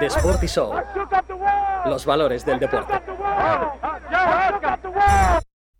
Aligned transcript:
The 0.00 0.48
Soul. 0.48 0.76
Los 1.86 2.04
valores 2.04 2.44
del 2.44 2.58
deporte. 2.58 2.92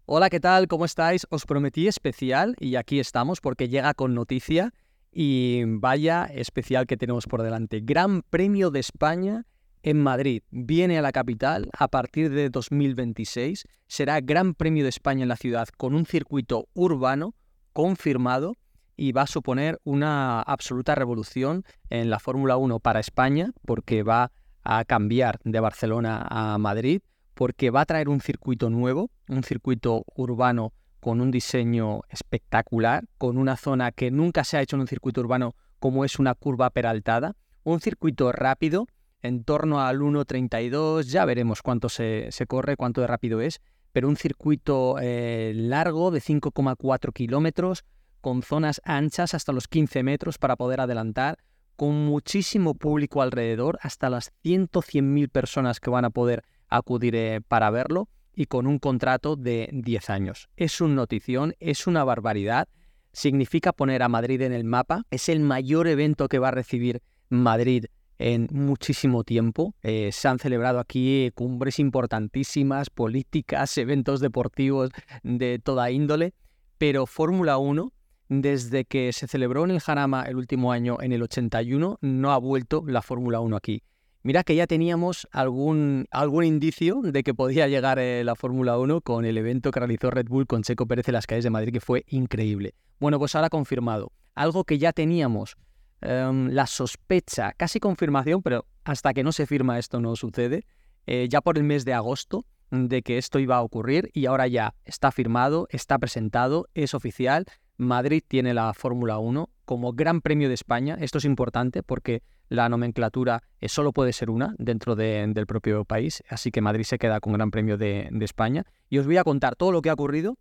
Hola, 0.06 0.30
¿qué 0.30 0.40
tal? 0.40 0.68
¿Cómo 0.68 0.84
estáis? 0.84 1.26
Os 1.30 1.44
prometí 1.44 1.86
especial 1.86 2.56
y 2.58 2.76
aquí 2.76 2.98
estamos 2.98 3.40
porque 3.40 3.68
llega 3.68 3.94
con 3.94 4.14
noticia 4.14 4.72
y 5.12 5.64
vaya 5.66 6.24
especial 6.24 6.86
que 6.86 6.96
tenemos 6.96 7.26
por 7.26 7.42
delante. 7.42 7.80
Gran 7.82 8.22
Premio 8.22 8.70
de 8.70 8.80
España 8.80 9.44
en 9.82 10.02
Madrid. 10.02 10.42
Viene 10.50 10.98
a 10.98 11.02
la 11.02 11.12
capital 11.12 11.68
a 11.78 11.88
partir 11.88 12.30
de 12.30 12.50
2026. 12.50 13.64
Será 13.86 14.20
Gran 14.20 14.54
Premio 14.54 14.82
de 14.82 14.90
España 14.90 15.22
en 15.22 15.28
la 15.28 15.36
ciudad 15.36 15.68
con 15.76 15.94
un 15.94 16.06
circuito 16.06 16.68
urbano 16.74 17.34
confirmado 17.72 18.54
y 18.98 19.12
va 19.12 19.22
a 19.22 19.26
suponer 19.26 19.80
una 19.84 20.42
absoluta 20.42 20.94
revolución 20.96 21.64
en 21.88 22.10
la 22.10 22.18
Fórmula 22.18 22.56
1 22.56 22.80
para 22.80 23.00
España 23.00 23.52
porque 23.64 24.02
va 24.02 24.32
a 24.64 24.84
cambiar 24.84 25.38
de 25.44 25.60
Barcelona 25.60 26.26
a 26.28 26.58
Madrid, 26.58 27.00
porque 27.34 27.70
va 27.70 27.82
a 27.82 27.86
traer 27.86 28.08
un 28.08 28.20
circuito 28.20 28.68
nuevo, 28.68 29.10
un 29.28 29.44
circuito 29.44 30.04
urbano 30.16 30.72
con 31.00 31.20
un 31.20 31.30
diseño 31.30 32.00
espectacular, 32.10 33.04
con 33.16 33.38
una 33.38 33.56
zona 33.56 33.92
que 33.92 34.10
nunca 34.10 34.42
se 34.42 34.56
ha 34.58 34.62
hecho 34.62 34.74
en 34.76 34.80
un 34.80 34.88
circuito 34.88 35.20
urbano 35.20 35.54
como 35.78 36.04
es 36.04 36.18
una 36.18 36.34
curva 36.34 36.70
peraltada, 36.70 37.36
un 37.62 37.80
circuito 37.80 38.32
rápido, 38.32 38.88
en 39.22 39.44
torno 39.44 39.80
al 39.80 40.00
1.32, 40.00 41.02
ya 41.02 41.24
veremos 41.24 41.62
cuánto 41.62 41.88
se, 41.88 42.30
corre, 42.48 42.76
cuánto 42.76 43.00
de 43.00 43.06
rápido 43.06 43.40
es, 43.40 43.60
pero 43.92 44.08
un 44.08 44.16
circuito 44.16 44.96
eh, 45.00 45.52
largo 45.54 46.10
de 46.10 46.20
5,4 46.20 47.12
kilómetros, 47.12 47.84
con 48.20 48.42
zonas 48.42 48.80
anchas 48.84 49.34
hasta 49.34 49.52
los 49.52 49.68
15 49.68 50.02
metros 50.02 50.38
para 50.38 50.56
poder 50.56 50.80
adelantar, 50.80 51.38
con 51.76 51.94
muchísimo 52.06 52.74
público 52.74 53.22
alrededor, 53.22 53.78
hasta 53.82 54.10
las 54.10 54.32
100-100.000 54.44 55.30
personas 55.30 55.80
que 55.80 55.90
van 55.90 56.04
a 56.04 56.10
poder 56.10 56.42
acudir 56.68 57.14
eh, 57.14 57.40
para 57.46 57.70
verlo 57.70 58.08
y 58.34 58.46
con 58.46 58.66
un 58.66 58.78
contrato 58.78 59.36
de 59.36 59.68
10 59.72 60.10
años. 60.10 60.48
Es 60.56 60.80
una 60.80 60.94
notición, 60.94 61.54
es 61.60 61.86
una 61.86 62.04
barbaridad, 62.04 62.68
significa 63.12 63.72
poner 63.72 64.02
a 64.02 64.08
Madrid 64.08 64.42
en 64.42 64.52
el 64.52 64.64
mapa, 64.64 65.02
es 65.10 65.28
el 65.28 65.40
mayor 65.40 65.88
evento 65.88 66.28
que 66.28 66.38
va 66.38 66.48
a 66.48 66.52
recibir 66.52 67.02
Madrid 67.28 67.86
en 68.18 68.48
muchísimo 68.50 69.24
tiempo. 69.24 69.74
Eh, 69.82 70.10
se 70.12 70.28
han 70.28 70.38
celebrado 70.38 70.80
aquí 70.80 71.30
cumbres 71.34 71.78
importantísimas, 71.78 72.90
políticas, 72.90 73.78
eventos 73.78 74.20
deportivos 74.20 74.90
de 75.22 75.58
toda 75.58 75.90
índole, 75.90 76.34
pero 76.78 77.06
Fórmula 77.06 77.58
1 77.58 77.92
desde 78.28 78.84
que 78.84 79.12
se 79.12 79.26
celebró 79.26 79.64
en 79.64 79.70
el 79.70 79.80
Jarama 79.80 80.24
el 80.24 80.36
último 80.36 80.72
año, 80.72 80.98
en 81.00 81.12
el 81.12 81.22
81, 81.22 81.98
no 82.00 82.32
ha 82.32 82.38
vuelto 82.38 82.84
la 82.86 83.02
Fórmula 83.02 83.40
1 83.40 83.56
aquí. 83.56 83.82
Mira 84.22 84.42
que 84.42 84.54
ya 84.54 84.66
teníamos 84.66 85.28
algún, 85.30 86.06
algún 86.10 86.44
indicio 86.44 87.00
de 87.02 87.22
que 87.22 87.34
podía 87.34 87.68
llegar 87.68 87.98
eh, 87.98 88.24
la 88.24 88.34
Fórmula 88.34 88.76
1 88.78 89.00
con 89.00 89.24
el 89.24 89.38
evento 89.38 89.70
que 89.70 89.80
realizó 89.80 90.10
Red 90.10 90.26
Bull 90.28 90.46
con 90.46 90.62
Checo 90.62 90.86
Pérez 90.86 91.08
en 91.08 91.14
las 91.14 91.26
calles 91.26 91.44
de 91.44 91.50
Madrid, 91.50 91.72
que 91.72 91.80
fue 91.80 92.04
increíble. 92.08 92.74
Bueno, 92.98 93.18
pues 93.18 93.34
ahora 93.34 93.48
confirmado. 93.48 94.12
Algo 94.34 94.64
que 94.64 94.78
ya 94.78 94.92
teníamos 94.92 95.56
em, 96.00 96.50
la 96.50 96.66
sospecha, 96.66 97.52
casi 97.56 97.80
confirmación, 97.80 98.42
pero 98.42 98.66
hasta 98.84 99.14
que 99.14 99.22
no 99.22 99.32
se 99.32 99.46
firma 99.46 99.78
esto 99.78 100.00
no 100.00 100.16
sucede. 100.16 100.66
Eh, 101.06 101.28
ya 101.30 101.40
por 101.40 101.56
el 101.56 101.64
mes 101.64 101.84
de 101.84 101.94
agosto 101.94 102.44
de 102.70 103.02
que 103.02 103.18
esto 103.18 103.38
iba 103.38 103.56
a 103.56 103.62
ocurrir 103.62 104.10
y 104.12 104.26
ahora 104.26 104.46
ya 104.46 104.74
está 104.84 105.10
firmado, 105.10 105.68
está 105.70 105.98
presentado, 105.98 106.66
es 106.74 106.92
oficial. 106.92 107.46
Madrid 107.78 108.22
tiene 108.26 108.54
la 108.54 108.74
Fórmula 108.74 109.18
1 109.18 109.48
como 109.64 109.92
Gran 109.92 110.20
Premio 110.20 110.48
de 110.48 110.54
España. 110.54 110.96
Esto 111.00 111.18
es 111.18 111.24
importante 111.24 111.82
porque 111.82 112.22
la 112.48 112.68
nomenclatura 112.68 113.42
eh, 113.60 113.68
solo 113.68 113.92
puede 113.92 114.12
ser 114.12 114.30
una 114.30 114.54
dentro 114.58 114.96
del 114.96 115.46
propio 115.46 115.84
país, 115.84 116.22
así 116.28 116.50
que 116.50 116.60
Madrid 116.60 116.84
se 116.84 116.98
queda 116.98 117.20
con 117.20 117.32
Gran 117.32 117.50
Premio 117.50 117.78
de, 117.78 118.10
España. 118.20 118.64
Y 118.90 118.98
os 118.98 119.06
voy 119.06 119.16
a 119.16 119.24
contar 119.24 119.54
todo 119.54 119.70
lo 119.72 119.80
que 119.80 119.90
ha 119.90 119.94
ocurrido 119.94 120.36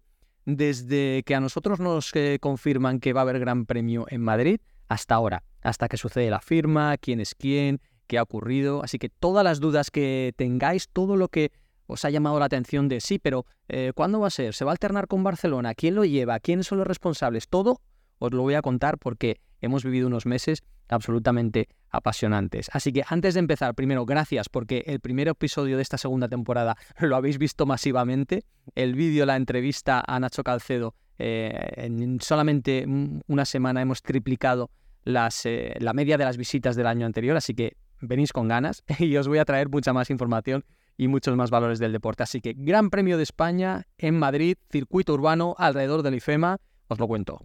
desde 0.46 1.24
que 1.24 1.36
a 1.36 1.40
nosotros 1.40 1.80
nos 1.80 2.16
eh, 2.16 2.40
confirman 2.42 3.00
que 3.00 3.14
va 3.14 3.22
a 3.22 3.24
haber 3.24 3.40
Gran 3.40 3.66
Premio 3.66 4.06
en 4.10 4.22
Madrid 4.22 4.60
hasta 4.88 5.16
ahora, 5.16 5.44
hasta 5.62 5.90
que 5.90 5.98
sucede 5.98 6.30
la 6.30 6.40
firma, 6.40 6.98
quién 6.98 7.20
es 7.20 7.36
quién, 7.36 7.82
qué 8.08 8.18
ha 8.18 8.24
ocurrido. 8.24 8.84
Así 8.84 8.98
que 8.98 9.10
todas 9.10 9.44
las 9.44 9.60
dudas 9.60 9.92
que 9.92 10.34
tengáis, 10.38 10.90
todo 10.90 11.18
lo 11.18 11.28
que 11.28 11.52
os 11.88 12.06
ha 12.06 12.10
llamado 12.10 12.40
la 12.40 12.46
atención 12.46 12.88
de 12.88 13.02
sí, 13.02 13.18
pero 13.20 13.46
eh, 13.68 13.92
¿cuándo 13.96 14.20
va 14.20 14.28
a 14.28 14.32
ser? 14.32 14.54
¿Se 14.54 14.66
va 14.66 14.72
a 14.72 14.74
alternar 14.74 15.08
con 15.08 15.24
Barcelona? 15.24 15.74
¿Quién 15.74 15.96
lo 15.96 16.06
lleva? 16.06 16.40
¿Quiénes 16.40 16.68
son 16.68 16.78
los 16.78 16.88
responsables? 16.88 17.48
Todo 17.48 17.82
os 18.20 18.32
lo 18.32 18.42
voy 18.44 18.54
a 18.54 18.62
contar 18.62 18.98
porque 18.98 19.40
hemos 19.62 19.84
vivido 19.84 20.08
unos 20.08 20.26
meses 20.26 20.64
absolutamente 20.90 21.68
apasionantes. 21.90 22.70
Así 22.74 22.92
que 22.94 23.04
antes 23.08 23.34
de 23.34 23.40
empezar, 23.40 23.74
primero, 23.76 24.06
gracias 24.06 24.50
porque 24.50 24.84
el 24.88 25.00
primer 25.00 25.28
episodio 25.28 25.78
de 25.78 25.82
esta 25.82 25.98
segunda 25.98 26.28
temporada 26.28 26.78
lo 27.00 27.16
habéis 27.16 27.38
visto 27.38 27.66
masivamente. 27.66 28.44
El 28.76 28.96
vídeo, 28.96 29.26
la 29.26 29.36
entrevista 29.36 30.04
a 30.06 30.20
Nacho 30.20 30.44
Calcedo, 30.44 30.96
eh, 31.20 31.72
en 31.78 32.22
solamente 32.22 32.86
una 33.28 33.46
semana 33.46 33.82
hemos 33.82 34.02
triplicado 34.02 34.70
las, 35.04 35.46
eh, 35.46 35.76
la 35.80 35.94
media 35.94 36.18
de 36.18 36.26
las 36.26 36.38
visitas 36.38 36.76
del 36.76 36.86
año 36.86 37.06
anterior, 37.06 37.38
así 37.38 37.54
que 37.54 37.78
venís 38.02 38.34
con 38.34 38.48
ganas 38.48 38.84
y 39.00 39.16
os 39.18 39.28
voy 39.28 39.40
a 39.40 39.46
traer 39.46 39.70
mucha 39.70 39.94
más 39.94 40.10
información 40.10 40.64
y 40.98 41.08
muchos 41.08 41.36
más 41.36 41.52
valores 41.52 41.80
del 41.80 41.92
deporte. 41.92 42.24
Así 42.24 42.42
que 42.42 42.54
Gran 42.58 42.90
Premio 42.90 43.18
de 43.18 43.24
España 43.24 43.86
en 43.98 44.18
Madrid, 44.18 44.58
circuito 44.72 45.14
urbano 45.14 45.56
alrededor 45.58 46.02
del 46.02 46.16
IFEMA, 46.16 46.58
os 46.88 47.00
lo 47.00 47.08
cuento. 47.08 47.42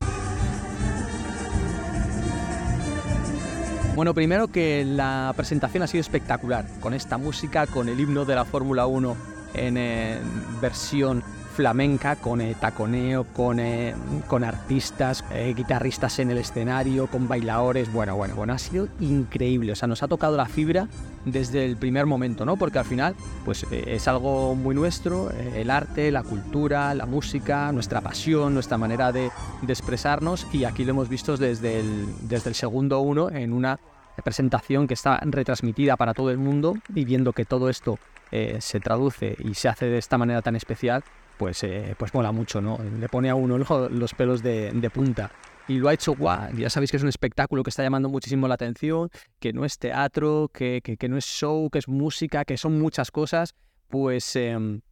Bueno, 3.94 4.14
primero 4.14 4.48
que 4.48 4.86
la 4.86 5.34
presentación 5.36 5.82
ha 5.82 5.86
sido 5.86 6.00
espectacular, 6.00 6.66
con 6.80 6.94
esta 6.94 7.18
música, 7.18 7.66
con 7.66 7.90
el 7.90 8.00
himno 8.00 8.24
de 8.24 8.34
la 8.34 8.46
Fórmula 8.46 8.86
1 8.86 9.16
en 9.54 9.76
eh, 9.76 10.18
versión 10.62 11.22
flamenca, 11.52 12.16
con 12.16 12.40
eh, 12.40 12.56
taconeo, 12.58 13.24
con, 13.24 13.60
eh, 13.60 13.94
con 14.26 14.42
artistas, 14.42 15.24
eh, 15.30 15.54
guitarristas 15.56 16.18
en 16.18 16.30
el 16.30 16.38
escenario, 16.38 17.06
con 17.06 17.28
bailadores. 17.28 17.92
Bueno, 17.92 18.16
bueno, 18.16 18.34
bueno, 18.34 18.54
ha 18.54 18.58
sido 18.58 18.88
increíble. 18.98 19.72
O 19.72 19.76
sea, 19.76 19.86
nos 19.86 20.02
ha 20.02 20.08
tocado 20.08 20.36
la 20.36 20.46
fibra 20.46 20.88
desde 21.24 21.64
el 21.64 21.76
primer 21.76 22.06
momento, 22.06 22.44
¿no? 22.44 22.56
Porque 22.56 22.78
al 22.78 22.84
final, 22.84 23.14
pues 23.44 23.64
es 23.70 24.08
algo 24.08 24.56
muy 24.56 24.74
nuestro, 24.74 25.30
el 25.30 25.70
arte, 25.70 26.10
la 26.10 26.24
cultura, 26.24 26.94
la 26.94 27.06
música, 27.06 27.70
nuestra 27.70 28.00
pasión, 28.00 28.54
nuestra 28.54 28.78
manera 28.78 29.12
de, 29.12 29.30
expresarnos. 29.68 30.46
Y 30.52 30.64
aquí 30.64 30.84
lo 30.84 30.90
hemos 30.90 31.08
visto 31.08 31.36
desde 31.36 31.80
el, 31.80 32.06
desde 32.22 32.48
el 32.48 32.56
segundo 32.56 33.00
uno 33.00 33.30
en 33.30 33.52
una 33.52 33.78
presentación 34.24 34.86
que 34.86 34.94
está 34.94 35.20
retransmitida 35.22 35.96
para 35.96 36.12
todo 36.12 36.30
el 36.30 36.38
mundo 36.38 36.74
y 36.94 37.04
viendo 37.04 37.32
que 37.32 37.44
todo 37.44 37.68
esto 37.68 37.98
se 38.30 38.80
traduce 38.80 39.36
y 39.38 39.52
se 39.52 39.68
hace 39.68 39.86
de 39.86 39.98
esta 39.98 40.16
manera 40.16 40.40
tan 40.40 40.56
especial, 40.56 41.04
pues, 41.42 41.64
eh, 41.64 41.96
pues 41.98 42.14
mola 42.14 42.30
mucho, 42.30 42.60
¿no? 42.60 42.78
Le 43.00 43.08
pone 43.08 43.28
a 43.28 43.34
uno 43.34 43.58
los 43.58 44.14
pelos 44.14 44.44
de, 44.44 44.90
punta. 44.94 45.32
Y 45.66 45.78
lo 45.78 45.88
ha 45.88 45.92
hecho 45.92 46.14
guau. 46.14 46.54
Ya 46.56 46.70
sabéis 46.70 46.92
que 46.92 46.98
es 46.98 47.02
un 47.02 47.08
espectáculo 47.08 47.64
que 47.64 47.70
está 47.70 47.82
llamando 47.82 48.08
muchísimo 48.08 48.46
la 48.46 48.54
atención, 48.54 49.10
que 49.40 49.52
no 49.52 49.64
es 49.64 49.76
teatro, 49.76 50.52
que, 50.54 50.80
no 51.08 51.16
es 51.16 51.24
show, 51.24 51.68
que 51.68 51.80
es 51.80 51.88
música, 51.88 52.44
que 52.44 52.56
son 52.56 52.78
muchas 52.78 53.10
cosas. 53.10 53.56
Pues 53.88 54.36
em, 54.36 54.82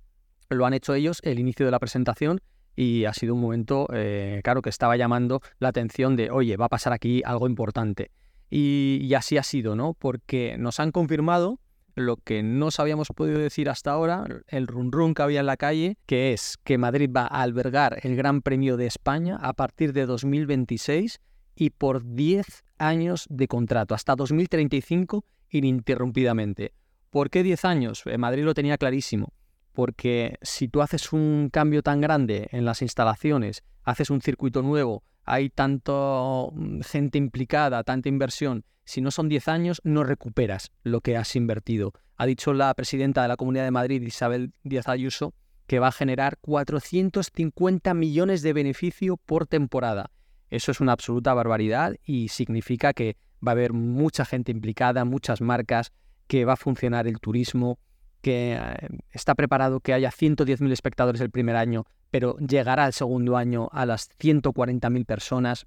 lo 0.49 0.67
han 0.67 0.75
hecho 0.75 0.93
ellos, 0.95 1.21
el 1.23 1.39
inicio 1.39 1.67
de 1.67 1.71
la 1.71 1.79
presentación, 1.79 2.41
y 2.75 3.05
ha 3.05 3.15
sido 3.15 3.35
un 3.35 3.43
momento, 3.43 3.87
eh, 3.93 4.41
claro, 4.43 4.61
que 4.61 4.71
estaba 4.71 4.97
llamando 4.97 5.43
la 5.61 5.69
atención 5.69 6.17
de, 6.17 6.33
oye, 6.33 6.57
va 6.57 6.65
a 6.65 6.69
pasar 6.69 6.93
aquí 6.93 7.23
algo 7.25 7.47
importante. 7.47 8.11
Y, 8.51 8.99
y 9.03 9.15
así 9.15 9.39
ha 9.39 9.45
sido, 9.45 9.77
¿no? 9.77 9.95
Porque 9.95 10.57
nos 10.59 10.81
han 10.81 10.91
confirmado 10.91 11.61
lo 11.95 12.17
que 12.17 12.43
no 12.43 12.67
os 12.67 12.81
habíamos 12.81 13.09
podido 13.09 13.39
decir 13.39 13.69
hasta 13.69 13.93
ahora, 13.93 14.25
el 14.49 14.67
run 14.67 14.93
run 14.93 15.15
que 15.15 15.23
había 15.23 15.41
en 15.41 15.47
la 15.47 15.57
calle, 15.57 15.99
que 16.07 16.33
es 16.33 16.59
que 16.65 16.79
Madrid 16.79 17.11
va 17.15 17.23
a 17.23 17.43
albergar 17.43 17.99
el 18.03 18.17
Gran 18.17 18.43
Premio 18.43 18.77
de 18.77 18.87
España 18.87 19.39
a 19.41 19.53
partir 19.53 19.93
de 19.93 20.07
2026 20.07 21.21
y 21.55 21.71
por 21.71 22.05
10 22.05 22.65
años 22.79 23.27
de 23.29 23.49
contrato, 23.49 23.95
hasta 23.95 24.17
2035 24.17 25.25
ininterrumpidamente. 25.51 26.73
¿Por 27.11 27.29
qué 27.29 27.43
10 27.43 27.65
años? 27.65 28.03
Eh, 28.07 28.19
Madrid 28.19 28.45
lo 28.45 28.55
tenía 28.55 28.79
clarísimo. 28.79 29.33
Porque 29.73 30.37
si 30.43 30.69
tú 30.69 30.83
haces 30.83 31.13
un 31.13 31.49
cambio 31.53 31.83
tan 31.83 32.01
grande 32.01 32.49
en 32.51 32.65
las 32.65 32.83
instalaciones, 32.83 33.63
haces 33.85 34.11
un 34.11 34.21
circuito 34.21 34.63
nuevo, 34.63 35.05
hay 35.25 35.51
tanto 35.51 36.53
mm, 36.55 36.81
gente 36.81 37.19
implicada, 37.19 37.85
tanta 37.85 38.09
inversión, 38.09 38.65
si 38.85 39.01
no 39.01 39.11
son 39.11 39.29
10 39.29 39.49
años, 39.49 39.81
no 39.85 40.03
recuperas 40.03 40.73
lo 40.83 41.01
que 41.01 41.17
has 41.17 41.37
invertido. 41.37 41.93
Ha 42.17 42.27
dicho 42.27 42.53
la 42.53 42.75
presidenta 42.75 43.23
de 43.23 43.29
la 43.29 43.37
Comunidad 43.37 43.65
de 43.65 43.71
Madrid, 43.71 44.03
Isabel 44.03 44.53
Díaz 44.65 44.89
Ayuso, 44.89 45.33
que 45.67 45.79
va 45.79 45.89
a 45.89 45.93
generar 45.93 46.39
450 46.41 47.95
millones 47.95 48.43
de 48.43 48.53
beneficio 48.53 49.17
por 49.17 49.47
temporada. 49.47 50.11
Eso 50.51 50.73
es 50.73 50.81
una 50.81 50.91
absoluta 50.91 51.33
barbaridad 51.35 51.95
y 52.05 52.29
significa 52.29 52.93
que 52.93 53.17
va 53.47 53.53
a 53.53 53.55
haber 53.55 53.73
mucha 53.73 54.25
gente 54.25 54.51
implicada, 54.51 55.05
muchas 55.05 55.41
marcas, 55.41 55.93
que 56.27 56.45
va 56.45 56.55
a 56.55 56.57
funcionar 56.57 57.07
el 57.07 57.21
turismo, 57.21 57.79
que 58.21 58.59
eh, 58.61 58.89
está 59.13 59.37
preparado 59.37 59.79
que 59.79 59.93
haya 59.93 60.11
110.000 60.11 60.73
espectadores 60.73 61.21
el 61.21 61.31
primer 61.31 61.55
año, 61.55 61.87
pero 62.11 62.37
llegará 62.39 62.87
el 62.87 62.93
segundo 62.93 63.37
año 63.37 63.69
a 63.73 63.87
las 63.87 64.11
140.000 64.19 65.07
personas. 65.07 65.67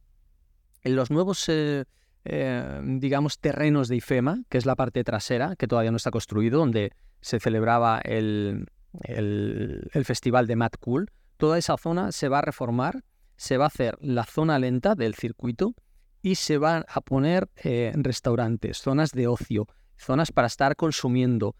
En 0.82 0.96
los 0.96 1.10
nuevos 1.10 1.48
eh, 1.48 1.86
eh, 2.26 2.82
digamos, 2.84 3.40
terrenos 3.40 3.90
de 3.90 3.98
IFEMA, 3.98 4.44
que 4.50 4.58
es 4.58 4.66
la 4.66 4.76
parte 4.76 5.04
trasera, 5.04 5.56
que 5.58 5.68
todavía 5.68 5.92
no 5.92 5.98
está 5.98 6.12
construido, 6.12 6.60
donde 6.60 6.94
se 7.20 7.40
celebraba 7.40 8.00
el, 8.00 8.68
el, 9.02 10.06
festival 10.06 10.48
de 10.48 10.56
Mad 10.56 10.72
Cool. 10.80 11.12
Toda 11.38 11.58
esa 11.58 11.78
zona 11.78 12.12
se 12.14 12.30
va 12.30 12.40
a 12.40 12.42
reformar, 12.42 13.04
se 13.36 13.58
va 13.58 13.66
a 13.66 13.68
hacer 13.68 13.98
la 14.00 14.24
zona 14.24 14.58
lenta 14.58 14.96
del 14.96 15.16
circuito 15.16 15.76
y 16.22 16.36
se 16.36 16.58
van 16.58 16.86
a 16.88 17.02
poner 17.02 17.50
eh, 17.58 17.92
restaurantes, 17.96 18.78
zonas 18.78 19.12
de 19.12 19.28
ocio, 19.28 19.68
zonas 19.98 20.32
para 20.32 20.48
estar 20.48 20.76
consumiendo 20.76 21.56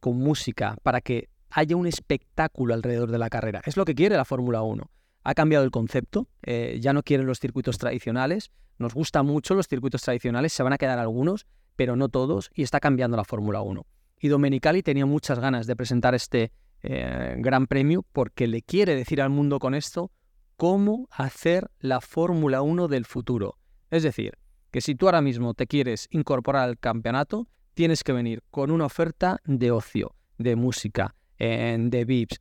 con 0.00 0.16
música, 0.16 0.78
para 0.82 1.02
que 1.02 1.28
haya 1.50 1.76
un 1.76 1.86
espectáculo 1.86 2.74
alrededor 2.74 3.10
de 3.10 3.18
la 3.18 3.30
carrera. 3.30 3.62
Es 3.64 3.76
lo 3.76 3.84
que 3.84 3.94
quiere 3.94 4.16
la 4.16 4.24
Fórmula 4.24 4.62
1. 4.62 4.90
Ha 5.22 5.34
cambiado 5.34 5.64
el 5.64 5.70
concepto, 5.70 6.28
eh, 6.42 6.78
ya 6.80 6.92
no 6.92 7.02
quieren 7.02 7.26
los 7.26 7.40
circuitos 7.40 7.78
tradicionales, 7.78 8.50
nos 8.78 8.94
gustan 8.94 9.26
mucho 9.26 9.54
los 9.54 9.68
circuitos 9.68 10.02
tradicionales, 10.02 10.52
se 10.52 10.62
van 10.62 10.72
a 10.72 10.78
quedar 10.78 10.98
algunos, 10.98 11.46
pero 11.76 11.96
no 11.96 12.08
todos, 12.08 12.50
y 12.54 12.62
está 12.62 12.80
cambiando 12.80 13.16
la 13.16 13.24
Fórmula 13.24 13.60
1. 13.60 13.84
Y 14.20 14.28
Domenicali 14.28 14.82
tenía 14.82 15.06
muchas 15.06 15.38
ganas 15.38 15.66
de 15.66 15.76
presentar 15.76 16.14
este 16.14 16.52
gran 16.82 17.66
premio 17.66 18.06
porque 18.10 18.46
le 18.46 18.62
quiere 18.62 18.96
decir 18.96 19.20
al 19.20 19.28
mundo 19.28 19.58
con 19.58 19.74
esto 19.74 20.10
cómo 20.56 21.08
hacer 21.10 21.70
la 21.78 22.00
Fórmula 22.00 22.62
1 22.62 22.88
del 22.88 23.04
futuro. 23.04 23.56
Es 23.90 24.02
decir, 24.02 24.38
que 24.70 24.80
si 24.80 24.94
tú 24.94 25.06
ahora 25.06 25.20
mismo 25.20 25.54
te 25.54 25.66
quieres 25.66 26.06
incorporar 26.10 26.68
al 26.68 26.78
campeonato, 26.78 27.48
tienes 27.74 28.04
que 28.04 28.12
venir 28.12 28.42
con 28.50 28.70
una 28.70 28.86
oferta 28.86 29.40
de 29.44 29.70
ocio, 29.70 30.14
de 30.38 30.56
música, 30.56 31.14
de 31.40 32.04
VIPs, 32.04 32.40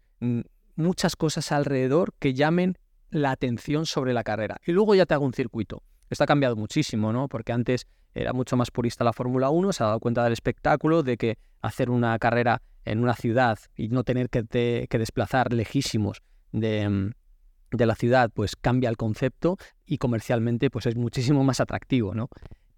muchas 0.75 1.15
cosas 1.15 1.51
alrededor 1.51 2.13
que 2.19 2.33
llamen 2.33 2.77
la 3.09 3.31
atención 3.31 3.85
sobre 3.85 4.13
la 4.13 4.23
carrera. 4.23 4.59
Y 4.65 4.71
luego 4.71 4.95
ya 4.95 5.05
te 5.05 5.13
hago 5.13 5.25
un 5.25 5.33
circuito. 5.33 5.81
Esto 6.09 6.23
ha 6.23 6.27
cambiado 6.27 6.55
muchísimo, 6.55 7.13
¿no? 7.13 7.27
Porque 7.27 7.51
antes 7.51 7.87
era 8.13 8.33
mucho 8.33 8.57
más 8.57 8.71
purista 8.71 9.03
la 9.03 9.13
Fórmula 9.13 9.49
1, 9.49 9.73
se 9.73 9.83
ha 9.83 9.87
dado 9.87 9.99
cuenta 9.99 10.23
del 10.23 10.33
espectáculo, 10.33 11.03
de 11.03 11.17
que 11.17 11.37
hacer 11.61 11.89
una 11.89 12.17
carrera 12.19 12.61
en 12.85 12.99
una 12.99 13.15
ciudad 13.15 13.59
y 13.75 13.89
no 13.89 14.03
tener 14.03 14.29
que, 14.29 14.87
que 14.89 14.97
desplazar 14.97 15.53
lejísimos 15.53 16.21
de, 16.51 17.13
de 17.71 17.85
la 17.85 17.95
ciudad, 17.95 18.31
pues 18.33 18.55
cambia 18.55 18.89
el 18.89 18.97
concepto 18.97 19.57
y 19.85 19.97
comercialmente 19.97 20.69
pues 20.69 20.85
es 20.87 20.95
muchísimo 20.95 21.43
más 21.43 21.59
atractivo, 21.59 22.15
¿no? 22.15 22.29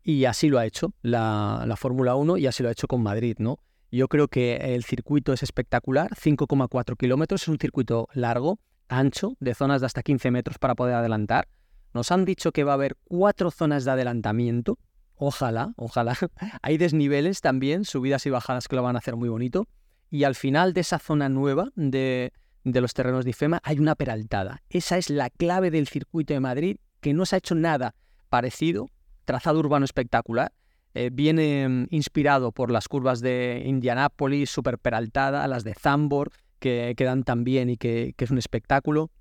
Y 0.04 0.26
así 0.26 0.50
lo 0.50 0.60
ha 0.60 0.66
hecho 0.66 0.94
la, 1.02 1.64
la 1.68 1.76
Fórmula 1.76 2.16
1 2.16 2.38
y 2.38 2.48
así 2.48 2.64
lo 2.64 2.70
ha 2.70 2.72
hecho 2.74 2.88
con 2.88 3.04
Madrid, 3.04 3.36
¿no? 3.40 3.60
Yo 3.92 4.08
creo 4.08 4.30
que 4.30 4.56
el 4.56 4.86
circuito 4.86 5.34
es 5.34 5.44
espectacular, 5.44 6.12
5,4 6.12 6.96
kilómetros, 6.96 7.42
es 7.42 7.48
un 7.50 7.60
circuito 7.60 8.08
largo, 8.14 8.60
ancho, 8.88 9.36
de 9.42 9.54
zonas 9.54 9.82
de 9.82 9.88
hasta 9.88 10.02
15 10.02 10.32
metros 10.32 10.58
para 10.58 10.76
poder 10.76 10.96
adelantar. 10.96 11.50
Nos 11.94 12.10
han 12.12 12.24
dicho 12.24 12.54
que 12.54 12.64
va 12.64 12.72
a 12.72 12.76
haber 12.76 12.96
cuatro 13.04 13.52
zonas 13.52 13.84
de 13.84 13.92
adelantamiento, 13.92 14.80
ojalá, 15.16 15.74
ojalá. 15.76 16.18
Hay 16.62 16.78
desniveles 16.78 17.42
también, 17.42 17.84
subidas 17.84 18.26
y 18.26 18.30
bajadas 18.30 18.70
que 18.70 18.78
lo 18.78 18.84
van 18.84 18.96
a 18.96 19.00
hacer 19.00 19.18
muy 19.18 19.28
bonito. 19.28 19.68
Y 20.10 20.24
al 20.24 20.36
final 20.36 20.72
de 20.74 20.82
esa 20.82 20.98
zona 20.98 21.28
nueva 21.28 21.72
de, 21.76 22.32
de 22.64 22.82
los 22.82 22.94
terrenos 22.94 23.26
de 23.26 23.32
IFEMA 23.32 23.60
hay 23.64 23.80
una 23.80 23.96
peraltada. 23.96 24.62
Esa 24.70 24.98
es 24.98 25.10
la 25.10 25.30
clave 25.30 25.70
del 25.70 25.90
circuito 25.90 26.34
de 26.34 26.40
Madrid, 26.40 26.78
que 27.02 27.14
no 27.14 27.26
se 27.26 27.36
ha 27.36 27.40
hecho 27.40 27.56
nada 27.56 27.96
parecido, 28.30 28.88
trazado 29.26 29.60
urbano 29.60 29.84
espectacular. 29.84 30.54
Eh, 30.94 31.10
viene 31.12 31.68
mm, 31.68 31.88
inspirado 31.92 32.52
por 32.52 32.72
las 32.72 32.88
curvas 32.88 33.22
de 33.22 33.64
Indianápolis, 33.66 34.50
super 34.50 34.78
peraltada, 34.78 35.48
las 35.48 35.64
de 35.64 35.74
Zambor, 35.74 36.32
que 36.60 36.94
quedan 36.98 37.24
tan 37.24 37.44
bien 37.44 37.70
y 37.70 37.78
que, 37.78 38.14
es 38.18 38.32
un 38.32 38.38
espectáculo. 38.38 39.12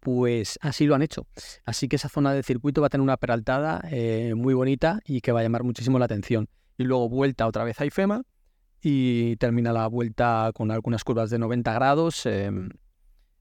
Pues 0.00 0.58
así 0.62 0.86
lo 0.86 0.94
han 0.94 1.02
hecho. 1.02 1.26
Así 1.64 1.88
que 1.88 1.96
esa 1.96 2.08
zona 2.08 2.32
de 2.32 2.42
circuito 2.42 2.80
va 2.80 2.86
a 2.86 2.90
tener 2.90 3.02
una 3.02 3.16
peraltada 3.16 3.82
eh, 3.90 4.34
muy 4.36 4.54
bonita 4.54 5.00
y 5.04 5.20
que 5.20 5.32
va 5.32 5.40
a 5.40 5.42
llamar 5.42 5.64
muchísimo 5.64 5.98
la 5.98 6.04
atención. 6.04 6.48
Y 6.78 6.84
luego 6.84 7.08
vuelta 7.08 7.46
otra 7.46 7.64
vez 7.64 7.80
a 7.80 7.86
IFEMA 7.86 8.22
y 8.80 9.34
termina 9.36 9.72
la 9.72 9.88
vuelta 9.88 10.52
con 10.54 10.70
algunas 10.70 11.02
curvas 11.02 11.30
de 11.30 11.38
90 11.38 11.72
grados 11.72 12.24
em, 12.26 12.68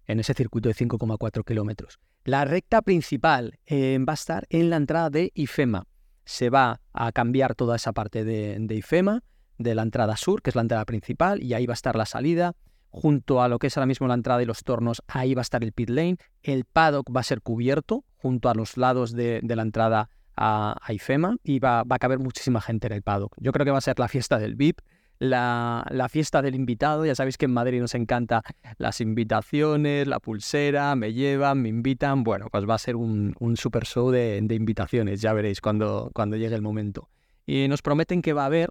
en 0.07 0.19
ese 0.19 0.33
circuito 0.33 0.69
de 0.69 0.75
5,4 0.75 1.43
kilómetros. 1.43 1.99
La 2.23 2.45
recta 2.45 2.81
principal 2.81 3.59
em, 3.67 4.03
va 4.07 4.13
a 4.13 4.15
estar 4.15 4.47
en 4.49 4.71
la 4.71 4.77
entrada 4.77 5.11
de 5.11 5.31
IFEMA. 5.35 5.85
Se 6.25 6.49
va 6.49 6.81
a 6.93 7.11
cambiar 7.11 7.55
toda 7.55 7.75
esa 7.75 7.93
parte 7.93 8.23
de, 8.23 8.57
de, 8.59 8.75
IFEMA, 8.75 9.23
de 9.57 9.75
la 9.75 9.83
entrada 9.83 10.17
sur, 10.17 10.41
que 10.41 10.49
es 10.49 10.55
la 10.55 10.61
entrada 10.61 10.85
principal, 10.85 11.41
y 11.41 11.53
ahí 11.53 11.65
va 11.65 11.73
a 11.73 11.75
estar 11.75 11.95
la 11.95 12.05
salida. 12.05 12.53
Junto 12.89 13.41
a 13.41 13.49
lo 13.49 13.59
que 13.59 13.67
es 13.67 13.77
ahora 13.77 13.87
mismo 13.87 14.07
la 14.07 14.13
entrada 14.13 14.41
y 14.41 14.45
los 14.45 14.63
tornos, 14.63 15.03
ahí 15.07 15.33
va 15.33 15.41
a 15.41 15.43
estar 15.43 15.63
el 15.63 15.73
pit 15.73 15.89
lane. 15.89 16.17
El 16.43 16.63
paddock 16.65 17.13
va 17.13 17.19
a 17.19 17.23
ser 17.23 17.41
cubierto 17.41 18.05
junto 18.15 18.49
a 18.49 18.53
los 18.53 18.77
lados 18.77 19.11
de, 19.11 19.41
la 19.43 19.61
entrada 19.61 20.09
a, 20.37 20.77
IFEMA 20.89 21.37
y 21.43 21.59
va, 21.59 21.83
va, 21.83 21.97
a 21.97 21.99
caber 21.99 22.19
muchísima 22.19 22.61
gente 22.61 22.87
en 22.87 22.93
el 22.93 23.01
paddock. 23.01 23.35
Yo 23.37 23.51
creo 23.51 23.65
que 23.65 23.71
va 23.71 23.79
a 23.79 23.81
ser 23.81 23.99
la 23.99 24.07
fiesta 24.07 24.39
del 24.39 24.55
VIP 24.55 24.79
la, 25.19 26.07
fiesta 26.09 26.41
del 26.41 26.55
invitado. 26.55 27.05
Ya 27.05 27.15
sabéis 27.15 27.37
que 27.37 27.45
en 27.45 27.53
Madrid 27.53 27.79
nos 27.79 27.95
encanta 27.95 28.43
las 28.77 29.01
invitaciones, 29.01 30.07
la 30.07 30.19
pulsera, 30.19 30.95
me 30.95 31.13
llevan, 31.13 31.61
me 31.61 31.69
invitan. 31.69 32.23
Bueno, 32.23 32.47
pues 32.51 32.67
va 32.67 32.75
a 32.75 32.79
ser 32.79 32.95
un, 32.95 33.35
super 33.55 33.85
show 33.85 34.11
de, 34.11 34.37
invitaciones, 34.37 35.21
ya 35.21 35.33
veréis 35.33 35.61
cuando, 35.61 36.11
cuando 36.13 36.37
llegue 36.37 36.55
el 36.55 36.61
momento. 36.61 37.09
Y 37.45 37.67
nos 37.67 37.81
prometen 37.81 38.21
que 38.21 38.33
va 38.33 38.43
a 38.43 38.47
haber 38.47 38.69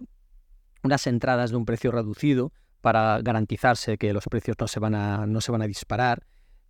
unas 0.83 1.07
entradas 1.07 1.51
de 1.51 1.57
un 1.57 1.65
precio 1.65 1.91
reducido 1.91 2.53
para 2.81 3.21
garantizarse 3.23 3.97
que 3.97 4.13
los 4.13 4.25
precios 4.25 4.57
no 4.61 4.69
se 4.69 4.79
van 4.81 4.95
a, 4.95 5.27
no 5.27 5.41
se 5.41 5.51
van 5.53 5.63
a 5.63 5.67
disparar. 5.67 6.27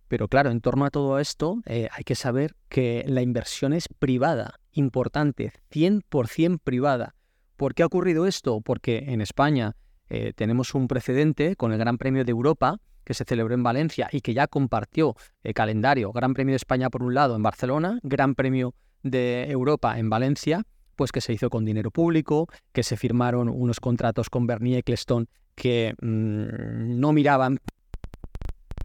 Pero 0.07 0.27
claro, 0.27 0.51
en 0.51 0.61
torno 0.61 0.85
a 0.85 0.91
todo 0.91 1.19
esto 1.19 1.61
eh, 1.65 1.89
hay 1.91 2.03
que 2.03 2.15
saber 2.15 2.55
que 2.69 3.03
la 3.07 3.21
inversión 3.21 3.73
es 3.73 3.87
privada, 3.87 4.59
importante, 4.71 5.51
100% 5.71 6.59
privada. 6.63 7.15
¿Por 7.57 7.73
qué 7.73 7.83
ha 7.83 7.85
ocurrido 7.85 8.25
esto? 8.25 8.59
Porque 8.61 9.05
en 9.07 9.21
España 9.21 9.75
eh, 10.09 10.33
tenemos 10.35 10.75
un 10.75 10.87
precedente 10.87 11.55
con 11.55 11.71
el 11.71 11.77
Gran 11.77 11.97
Premio 11.97 12.25
de 12.25 12.31
Europa 12.31 12.79
que 13.05 13.13
se 13.13 13.23
celebró 13.23 13.53
en 13.53 13.63
Valencia 13.63 14.09
y 14.11 14.21
que 14.21 14.33
ya 14.33 14.47
compartió 14.47 15.15
el 15.43 15.53
calendario 15.53 16.11
Gran 16.11 16.33
Premio 16.33 16.53
de 16.53 16.57
España 16.57 16.89
por 16.89 17.03
un 17.03 17.13
lado 17.13 17.35
en 17.35 17.43
Barcelona, 17.43 17.99
Gran 18.03 18.35
Premio 18.35 18.73
de 19.03 19.49
Europa 19.49 19.97
en 19.99 20.09
Valencia, 20.09 20.63
pues 20.95 21.11
que 21.11 21.21
se 21.21 21.31
hizo 21.31 21.49
con 21.49 21.65
dinero 21.65 21.91
público, 21.91 22.47
que 22.73 22.83
se 22.83 22.97
firmaron 22.97 23.47
unos 23.47 23.79
contratos 23.79 24.29
con 24.29 24.47
Bernie 24.47 24.79
Eccleston 24.79 25.29
que 25.53 25.93
mm, 26.01 26.99
no 26.99 27.13
miraban 27.13 27.59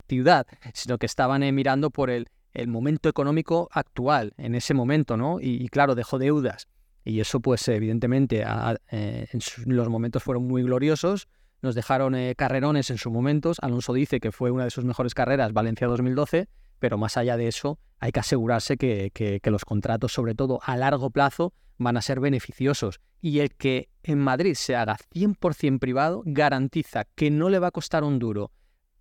ciudad, 0.09 0.47
sino 0.75 0.99
que 0.99 1.07
estaban 1.07 1.43
eh, 1.43 1.51
mirando 1.51 1.91
por 1.91 2.11
el, 2.11 2.29
momento 2.67 3.09
económico 3.09 3.69
actual 3.71 4.35
en 4.37 4.57
ese 4.57 4.75
momento, 4.75 5.17
¿no? 5.17 5.39
y 5.41 5.69
claro, 5.69 5.95
dejó 5.95 6.19
deudas 6.19 6.67
y 7.05 7.21
eso, 7.21 7.41
pues, 7.41 7.67
evidentemente, 7.69 8.45
eh, 8.91 9.27
en 9.33 9.41
los 9.77 9.89
momentos 9.89 10.23
fueron 10.23 10.47
muy 10.47 10.63
gloriosos. 10.63 11.29
Nos 11.63 11.75
dejaron 11.75 12.15
eh, 12.15 12.35
carrerones 12.37 12.91
en 12.91 12.99
sus 12.99 13.13
momentos. 13.13 13.59
Alonso 13.61 13.93
dice 13.93 14.21
que 14.21 14.33
fue 14.33 14.51
una 14.51 14.65
de 14.65 14.71
sus 14.71 14.85
mejores 14.85 15.15
carreras, 15.15 15.53
Valencia 15.53 15.87
2012, 15.87 16.49
pero 16.79 16.99
más 16.99 17.17
allá 17.17 17.37
de 17.37 17.49
eso, 17.49 17.79
hay 17.99 18.13
que 18.13 18.21
asegurarse 18.21 18.77
que, 18.77 19.11
que, 19.13 19.51
los 19.51 19.65
contratos, 19.65 20.13
sobre 20.13 20.35
todo 20.35 20.61
a 20.63 20.77
largo 20.77 21.11
plazo, 21.11 21.53
van 21.79 21.97
a 21.97 22.03
ser 22.03 22.21
beneficiosos. 22.21 23.01
Y 23.21 23.41
el 23.41 23.55
que 23.55 23.91
en 24.03 24.19
Madrid 24.19 24.55
se 24.55 24.77
haga 24.77 24.97
100% 25.15 25.79
privado 25.79 26.23
garantiza 26.25 27.05
que 27.15 27.31
no 27.31 27.51
le 27.51 27.59
va 27.59 27.69
a 27.69 27.73
costar 27.73 28.05
un 28.05 28.19
duro 28.19 28.53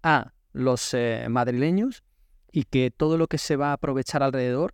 a 0.03 0.33
los 0.51 0.93
eh, 0.93 1.27
madrileños 1.29 2.03
y 2.51 2.63
que 2.63 2.91
todo 2.91 3.17
lo 3.17 3.27
que 3.27 3.37
se 3.37 3.55
va 3.55 3.69
a 3.69 3.73
aprovechar 3.73 4.23
alrededor 4.23 4.73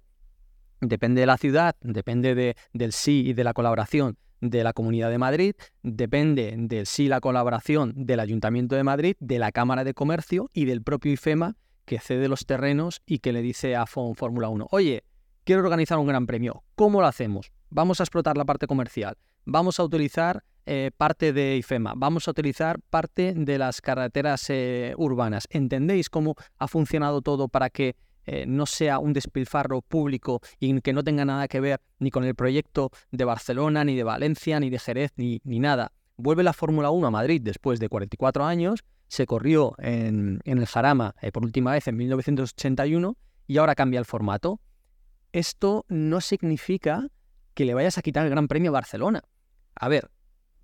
Depende 0.81 1.21
de 1.21 1.27
la 1.27 1.37
ciudad, 1.37 1.75
depende 1.81 2.35
de, 2.35 2.55
del 2.73 2.91
sí 2.91 3.23
y 3.27 3.33
de 3.33 3.43
la 3.43 3.53
colaboración 3.53 4.17
de 4.41 4.63
la 4.63 4.73
Comunidad 4.73 5.09
de 5.09 5.17
Madrid, 5.17 5.55
depende 5.81 6.53
del 6.57 6.85
sí 6.85 7.05
y 7.05 7.07
la 7.07 7.21
colaboración 7.21 7.93
del 7.95 8.19
Ayuntamiento 8.19 8.75
de 8.75 8.83
Madrid, 8.83 9.15
de 9.19 9.39
la 9.39 9.51
Cámara 9.51 9.83
de 9.83 9.93
Comercio 9.93 10.49
y 10.53 10.65
del 10.65 10.81
propio 10.81 11.11
IFEMA 11.11 11.55
que 11.85 11.99
cede 11.99 12.27
los 12.27 12.45
terrenos 12.45 13.01
y 13.05 13.19
que 13.19 13.31
le 13.31 13.41
dice 13.41 13.75
a 13.75 13.85
Fórmula 13.85 14.49
1, 14.49 14.67
oye, 14.71 15.03
quiero 15.43 15.61
organizar 15.61 15.97
un 15.99 16.07
gran 16.07 16.25
premio, 16.25 16.63
¿cómo 16.75 17.01
lo 17.01 17.07
hacemos? 17.07 17.51
Vamos 17.69 17.99
a 17.99 18.03
explotar 18.03 18.37
la 18.37 18.45
parte 18.45 18.67
comercial, 18.67 19.17
vamos 19.45 19.79
a 19.79 19.83
utilizar 19.83 20.43
eh, 20.65 20.89
parte 20.97 21.31
de 21.31 21.57
IFEMA, 21.57 21.93
vamos 21.95 22.27
a 22.27 22.31
utilizar 22.31 22.79
parte 22.89 23.33
de 23.35 23.57
las 23.59 23.81
carreteras 23.81 24.49
eh, 24.49 24.95
urbanas. 24.97 25.47
¿Entendéis 25.51 26.09
cómo 26.09 26.35
ha 26.57 26.67
funcionado 26.67 27.21
todo 27.21 27.47
para 27.49 27.69
que 27.69 27.95
eh, 28.25 28.45
no 28.47 28.65
sea 28.65 28.99
un 28.99 29.13
despilfarro 29.13 29.81
público 29.81 30.41
y 30.59 30.79
que 30.81 30.93
no 30.93 31.03
tenga 31.03 31.25
nada 31.25 31.47
que 31.47 31.59
ver 31.59 31.81
ni 31.99 32.11
con 32.11 32.23
el 32.23 32.35
proyecto 32.35 32.91
de 33.11 33.25
Barcelona, 33.25 33.83
ni 33.83 33.95
de 33.95 34.03
Valencia, 34.03 34.59
ni 34.59 34.69
de 34.69 34.79
Jerez, 34.79 35.11
ni, 35.15 35.41
ni 35.43 35.59
nada. 35.59 35.91
Vuelve 36.17 36.43
la 36.43 36.53
Fórmula 36.53 36.89
1 36.89 37.07
a 37.07 37.11
Madrid 37.11 37.41
después 37.41 37.79
de 37.79 37.89
44 37.89 38.45
años, 38.45 38.83
se 39.07 39.25
corrió 39.25 39.75
en, 39.77 40.39
el 40.45 40.65
Jarama 40.65 41.15
eh, 41.21 41.31
por 41.31 41.43
última 41.43 41.71
vez 41.71 41.87
en 41.87 41.97
1981 41.97 43.17
y 43.47 43.57
ahora 43.57 43.75
cambia 43.75 43.99
el 43.99 44.05
formato. 44.05 44.59
Esto 45.31 45.85
no 45.89 46.21
significa 46.21 47.07
que 47.53 47.65
le 47.65 47.73
vayas 47.73 47.97
a 47.97 48.01
quitar 48.01 48.25
el 48.25 48.31
Gran 48.31 48.47
Premio 48.47 48.71
a 48.71 48.73
Barcelona. 48.73 49.23
A 49.75 49.89
ver, 49.89 50.09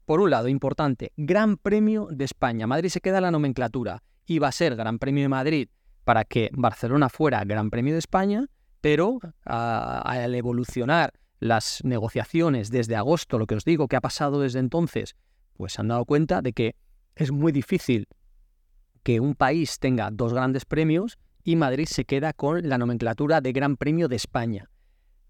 por 0.06 0.22
un 0.22 0.30
lado, 0.30 0.48
importante, 0.48 1.12
Gran 1.18 1.58
Premio 1.58 2.08
de 2.10 2.25
España. 2.25 2.68
Madrid 2.68 2.89
se 2.89 3.01
queda 3.01 3.18
en 3.18 3.24
la 3.24 3.32
nomenclatura 3.32 4.01
va 4.39 4.48
a 4.48 4.51
ser 4.51 4.75
Gran 4.75 5.00
Premio 5.00 5.24
de 5.24 5.30
Madrid 5.30 5.70
para 6.03 6.25
que 6.25 6.50
Barcelona 6.53 7.10
fuera 7.10 7.43
Gran 7.43 7.70
Premio 7.70 7.93
de 7.93 8.00
España, 8.00 8.48
pero 8.81 9.20
al 9.46 10.36
evolucionar 10.36 11.13
las 11.39 11.84
negociaciones 11.84 12.70
desde 12.70 12.96
agosto, 12.96 13.38
lo 13.39 13.48
que 13.48 13.55
os 13.55 13.65
digo, 13.65 13.88
que 13.88 13.96
ha 13.96 14.01
pasado 14.01 14.41
desde 14.41 14.60
entonces, 14.60 15.15
pues 15.53 15.74
se 15.74 15.81
han 15.81 15.88
dado 15.88 16.05
cuenta 16.05 16.41
de 16.41 16.53
que 16.53 16.75
es 17.15 17.31
muy 17.31 17.51
difícil 17.51 18.08
que 19.03 19.20
un 19.20 19.36
país 19.36 19.79
tenga 19.79 20.10
dos 20.12 20.34
grandes 20.34 20.65
premios 20.65 21.17
y 21.43 21.55
Madrid 21.55 21.88
se 21.88 22.05
queda 22.05 22.34
con 22.34 22.67
la 22.67 22.77
nomenclatura 22.77 23.41
de 23.41 23.51
Gran 23.51 23.77
Premio 23.77 24.08
de 24.08 24.15
España. 24.15 24.70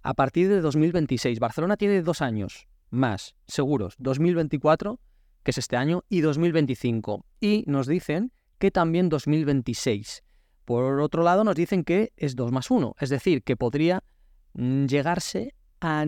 A 0.04 0.13
partir 0.13 0.50
de 0.50 0.62
2026, 0.62 1.40
Barcelona 1.40 1.78
tiene 1.78 2.01
dos 2.01 2.22
años 2.22 2.68
más 2.90 3.36
seguros, 3.48 3.96
2024, 4.00 5.00
que 5.44 5.51
es 5.51 5.58
este 5.58 5.78
año, 5.78 6.04
y 6.10 6.22
2025. 6.22 7.25
Y 7.40 7.63
nos 7.68 7.88
dicen 7.88 8.32
que 8.58 8.72
también 8.72 9.10
2026. 9.10 10.24
Por 10.72 11.01
otro 11.01 11.22
lado, 11.22 11.44
nos 11.44 11.56
dicen 11.56 11.84
que 11.84 12.13
es 12.16 12.38
2 12.38 12.54
más 12.54 12.72
1, 12.72 12.96
es 12.98 13.10
decir, 13.10 13.44
que 13.44 13.58
podría 13.58 14.06
mm, 14.54 14.86
llegarse 14.86 15.54
a, 15.82 16.06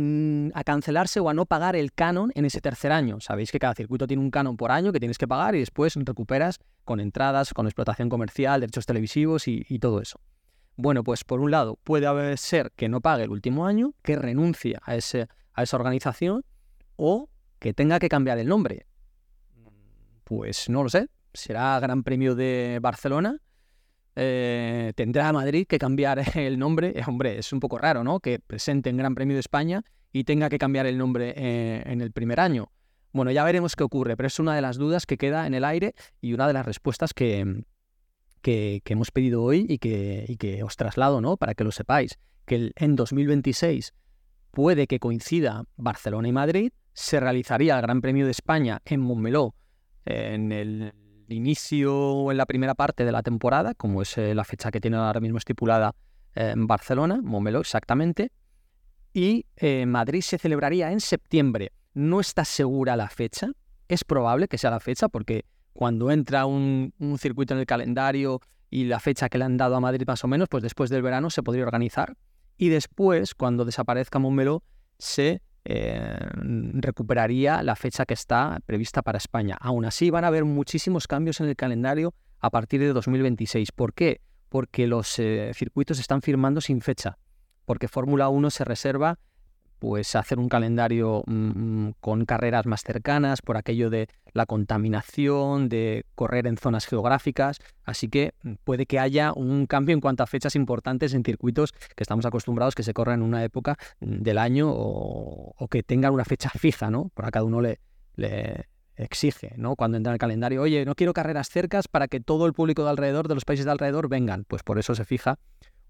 cancelarse 0.63 1.19
o 1.19 1.27
a 1.27 1.33
no 1.33 1.45
pagar 1.45 1.75
el 1.75 1.91
canon 1.91 2.31
en 2.33 2.45
ese 2.45 2.61
tercer 2.61 2.93
año. 2.93 3.19
Sabéis 3.19 3.51
que 3.51 3.59
cada 3.59 3.75
circuito 3.75 4.07
tiene 4.07 4.23
un 4.23 4.31
canon 4.31 4.55
por 4.55 4.71
año 4.71 4.93
que 4.93 5.01
tienes 5.01 5.17
que 5.17 5.27
pagar 5.27 5.53
y 5.55 5.59
después 5.59 5.95
recuperas 5.95 6.59
con 6.85 7.01
entradas, 7.01 7.53
con 7.53 7.67
explotación 7.67 8.07
comercial, 8.07 8.61
derechos 8.61 8.85
televisivos 8.85 9.49
y, 9.49 9.79
todo 9.79 9.99
eso. 9.99 10.21
Bueno, 10.77 11.03
pues 11.03 11.25
por 11.25 11.41
un 11.41 11.51
lado 11.51 11.77
puede 11.83 12.37
ser 12.37 12.71
que 12.77 12.87
no 12.87 13.01
pague 13.01 13.25
el 13.25 13.31
último 13.31 13.65
año, 13.65 13.93
que 14.01 14.15
renuncie 14.15 14.77
a, 14.81 14.95
ese, 14.95 15.27
a 15.55 15.63
esa 15.63 15.75
organización 15.75 16.45
o 16.95 17.27
que 17.59 17.73
tenga 17.73 17.99
que 17.99 18.07
cambiar 18.07 18.37
el 18.37 18.47
nombre. 18.47 18.85
Pues 20.23 20.69
no 20.69 20.83
lo 20.83 20.89
sé, 20.89 21.09
será 21.33 21.77
Gran 21.81 22.03
Premio 22.03 22.33
de 22.33 22.79
Barcelona 22.81 23.41
eh, 24.15 24.93
tendrá 24.95 25.31
Madrid 25.33 25.65
que 25.67 25.79
cambiar 25.79 26.21
el 26.37 26.59
nombre. 26.59 26.93
Eh, 26.95 27.03
hombre, 27.07 27.39
es 27.39 27.51
un 27.53 27.59
poco 27.59 27.77
raro, 27.77 28.03
¿no? 28.03 28.19
Que 28.19 28.39
presenten 28.39 28.97
Gran 28.97 29.15
Premio 29.15 29.35
de 29.35 29.39
España 29.39 29.83
y 30.11 30.23
tenga 30.23 30.49
que 30.49 30.57
cambiar 30.57 30.85
el 30.85 30.97
nombre 30.97 31.33
eh, 31.35 31.83
en 31.85 32.01
el 32.01 32.11
primer 32.11 32.39
año. 32.39 32.71
Bueno, 33.11 33.31
ya 33.31 33.43
veremos 33.43 33.75
qué 33.75 33.83
ocurre, 33.83 34.17
pero 34.17 34.27
es 34.27 34.39
una 34.39 34.55
de 34.55 34.61
las 34.61 34.77
dudas 34.77 35.05
que 35.05 35.17
queda 35.17 35.45
en 35.45 35.53
el 35.53 35.65
aire 35.65 35.93
y 36.21 36.33
una 36.33 36.47
de 36.47 36.53
las 36.53 36.65
respuestas 36.65 37.13
que, 37.13 37.63
que, 38.41 38.81
hemos 38.85 39.11
pedido 39.11 39.43
hoy 39.43 39.65
y 39.69 39.77
que, 39.77 40.35
que, 40.39 40.63
os 40.63 40.75
traslado, 40.75 41.21
¿no? 41.21 41.37
Para 41.37 41.53
que 41.53 41.63
lo 41.63 41.71
sepáis, 41.71 42.17
que 42.45 42.71
en 42.75 42.95
2026 42.95 43.93
puede 44.49 44.87
que 44.87 44.99
coincida 44.99 45.63
Barcelona 45.77 46.27
y 46.27 46.31
Madrid, 46.31 46.71
se 46.93 47.19
realizaría 47.19 47.75
el 47.75 47.81
Gran 47.83 48.01
Premio 48.01 48.25
de 48.25 48.31
España 48.31 48.81
en 48.85 48.99
Montmeló 49.01 49.55
en 50.05 50.51
el 50.51 50.93
inicio 51.33 51.95
o 51.95 52.31
en 52.31 52.37
la 52.37 52.45
primera 52.45 52.75
parte 52.75 53.05
de 53.05 53.11
la 53.11 53.23
temporada, 53.23 53.73
como 53.73 54.01
es 54.01 54.17
eh, 54.17 54.33
la 54.33 54.43
fecha 54.43 54.71
que 54.71 54.79
tiene 54.79 54.97
ahora 54.97 55.19
mismo 55.19 55.37
estipulada 55.37 55.95
eh, 56.35 56.51
en 56.53 56.67
Barcelona, 56.67 57.19
Momelo 57.21 57.59
exactamente, 57.59 58.31
y 59.13 59.45
eh, 59.57 59.85
Madrid 59.85 60.21
se 60.21 60.37
celebraría 60.37 60.91
en 60.91 60.99
septiembre. 60.99 61.71
No 61.93 62.19
está 62.19 62.45
segura 62.45 62.95
la 62.95 63.09
fecha, 63.09 63.51
es 63.87 64.03
probable 64.03 64.47
que 64.47 64.57
sea 64.57 64.71
la 64.71 64.79
fecha 64.79 65.09
porque 65.09 65.45
cuando 65.73 66.11
entra 66.11 66.45
un, 66.45 66.93
un 66.99 67.17
circuito 67.17 67.53
en 67.53 67.59
el 67.59 67.65
calendario 67.65 68.39
y 68.69 68.85
la 68.85 68.99
fecha 68.99 69.29
que 69.29 69.37
le 69.37 69.45
han 69.45 69.57
dado 69.57 69.75
a 69.75 69.79
Madrid 69.79 70.03
más 70.07 70.23
o 70.23 70.27
menos, 70.27 70.49
pues 70.49 70.63
después 70.63 70.89
del 70.89 71.01
verano 71.01 71.29
se 71.29 71.43
podría 71.43 71.63
organizar. 71.63 72.15
Y 72.57 72.69
después, 72.69 73.35
cuando 73.35 73.65
desaparezca 73.65 74.19
Montmeló, 74.19 74.63
se 74.97 75.41
eh, 75.65 76.17
recuperaría 76.73 77.63
la 77.63 77.75
fecha 77.75 78.05
que 78.05 78.13
está 78.13 78.59
prevista 78.65 79.01
para 79.01 79.17
España. 79.17 79.57
Aún 79.59 79.85
así, 79.85 80.09
van 80.09 80.25
a 80.25 80.27
haber 80.27 80.45
muchísimos 80.45 81.07
cambios 81.07 81.39
en 81.39 81.47
el 81.47 81.55
calendario 81.55 82.13
a 82.39 82.49
partir 82.49 82.81
de 82.81 82.93
2026. 82.93 83.71
¿Por 83.71 83.93
qué? 83.93 84.21
Porque 84.49 84.87
los 84.87 85.17
eh, 85.19 85.51
circuitos 85.53 85.99
están 85.99 86.21
firmando 86.21 86.61
sin 86.61 86.81
fecha, 86.81 87.17
porque 87.65 87.87
Fórmula 87.87 88.29
1 88.29 88.49
se 88.49 88.65
reserva 88.65 89.19
pues 89.83 90.15
hacer 90.15 90.39
un 90.39 90.47
calendario 90.47 91.23
mm, 91.27 91.87
mm, 91.87 91.93
con 91.99 92.23
carreras 92.23 92.65
más 92.65 92.83
cercanas 92.83 93.41
por 93.41 93.57
aquello 93.57 93.89
de 93.89 94.07
la 94.31 94.45
contaminación, 94.45 95.67
de 95.67 96.05
correr 96.15 96.47
en 96.47 96.55
zonas 96.55 96.85
geográficas, 96.85 97.59
así 97.83 98.07
que 98.07 98.33
mm, 98.43 98.53
puede 98.63 98.85
que 98.85 98.97
haya 98.97 99.33
un 99.33 99.65
cambio 99.65 99.93
en 99.93 99.99
cuanto 99.99 100.23
a 100.23 100.25
fechas 100.25 100.55
importantes 100.55 101.13
en 101.13 101.25
circuitos 101.25 101.73
que 101.73 102.01
estamos 102.01 102.25
acostumbrados 102.25 102.75
que 102.75 102.83
se 102.83 102.93
corran 102.93 103.19
en 103.19 103.25
una 103.25 103.43
época 103.43 103.77
del 103.99 104.37
año 104.37 104.71
o, 104.73 105.67
que 105.69 105.83
tengan 105.83 106.13
una 106.13 106.23
fecha 106.23 106.49
fija, 106.49 106.89
¿no? 106.89 107.09
Por 107.13 107.25
a 107.25 107.31
cada 107.31 107.43
uno 107.43 107.59
le, 107.59 107.81
le 108.15 108.69
exige, 108.95 109.51
¿no? 109.57 109.75
Cuando 109.75 109.97
entra 109.97 110.11
en 110.11 110.13
el 110.13 110.19
calendario, 110.19 110.61
oye, 110.61 110.85
no 110.85 110.95
quiero 110.95 111.11
carreras 111.11 111.49
cercas 111.49 111.89
para 111.89 112.07
que 112.07 112.21
todo 112.21 112.45
el 112.45 112.53
público 112.53 112.85
de 112.85 112.89
alrededor, 112.91 113.27
de 113.27 113.35
los 113.35 113.43
países 113.43 113.65
de 113.65 113.71
alrededor, 113.71 114.07
vengan, 114.07 114.45
pues 114.45 114.63
por 114.63 114.79
eso 114.79 114.95
se 114.95 115.03
fija 115.03 115.39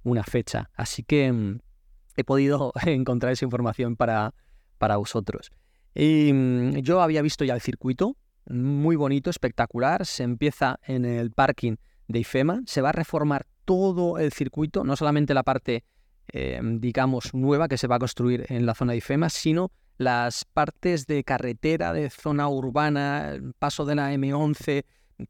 una 0.02 0.24
fecha. 0.24 0.72
Así 0.74 1.04
que 1.04 1.60
he 2.16 2.24
podido 2.24 2.72
encontrar 2.86 3.34
esa 3.34 3.46
información 3.46 3.96
para, 3.96 4.34
para 4.78 4.98
vosotros. 4.98 5.52
Y 5.96 6.32
mm, 6.34 6.78
yo 6.80 7.02
había 7.02 7.22
visto 7.22 7.46
ya 7.46 7.54
el 7.54 7.62
circuito, 7.62 8.18
muy 8.50 8.96
bonito, 8.96 9.30
espectacular. 9.30 10.06
Se 10.06 10.24
empieza 10.24 10.80
en 10.86 11.06
el 11.06 11.32
parking 11.32 11.76
de 12.08 12.20
IFEMA, 12.20 12.62
se 12.66 12.82
va 12.82 12.90
a 12.90 12.94
reformar 12.94 13.46
todo 13.66 14.18
el 14.20 14.34
circuito, 14.34 14.84
no 14.84 14.96
solamente 14.96 15.34
la 15.34 15.44
parte, 15.44 15.84
eh, 16.32 16.60
digamos, 16.62 17.34
nueva 17.34 17.68
que 17.68 17.78
se 17.78 17.88
va 17.88 17.96
a 17.96 18.00
construir 18.00 18.46
en 18.50 18.66
la 18.66 18.76
zona 18.76 18.92
de 18.92 18.98
IFEMA, 18.98 19.30
sino 19.30 19.72
las 19.98 20.46
partes 20.46 21.08
de 21.08 21.24
carretera, 21.24 21.94
de 21.94 22.10
zona 22.10 22.50
urbana, 22.50 23.38
paso 23.60 23.86
de 23.86 23.96
la 23.96 24.14
M11, 24.14 24.84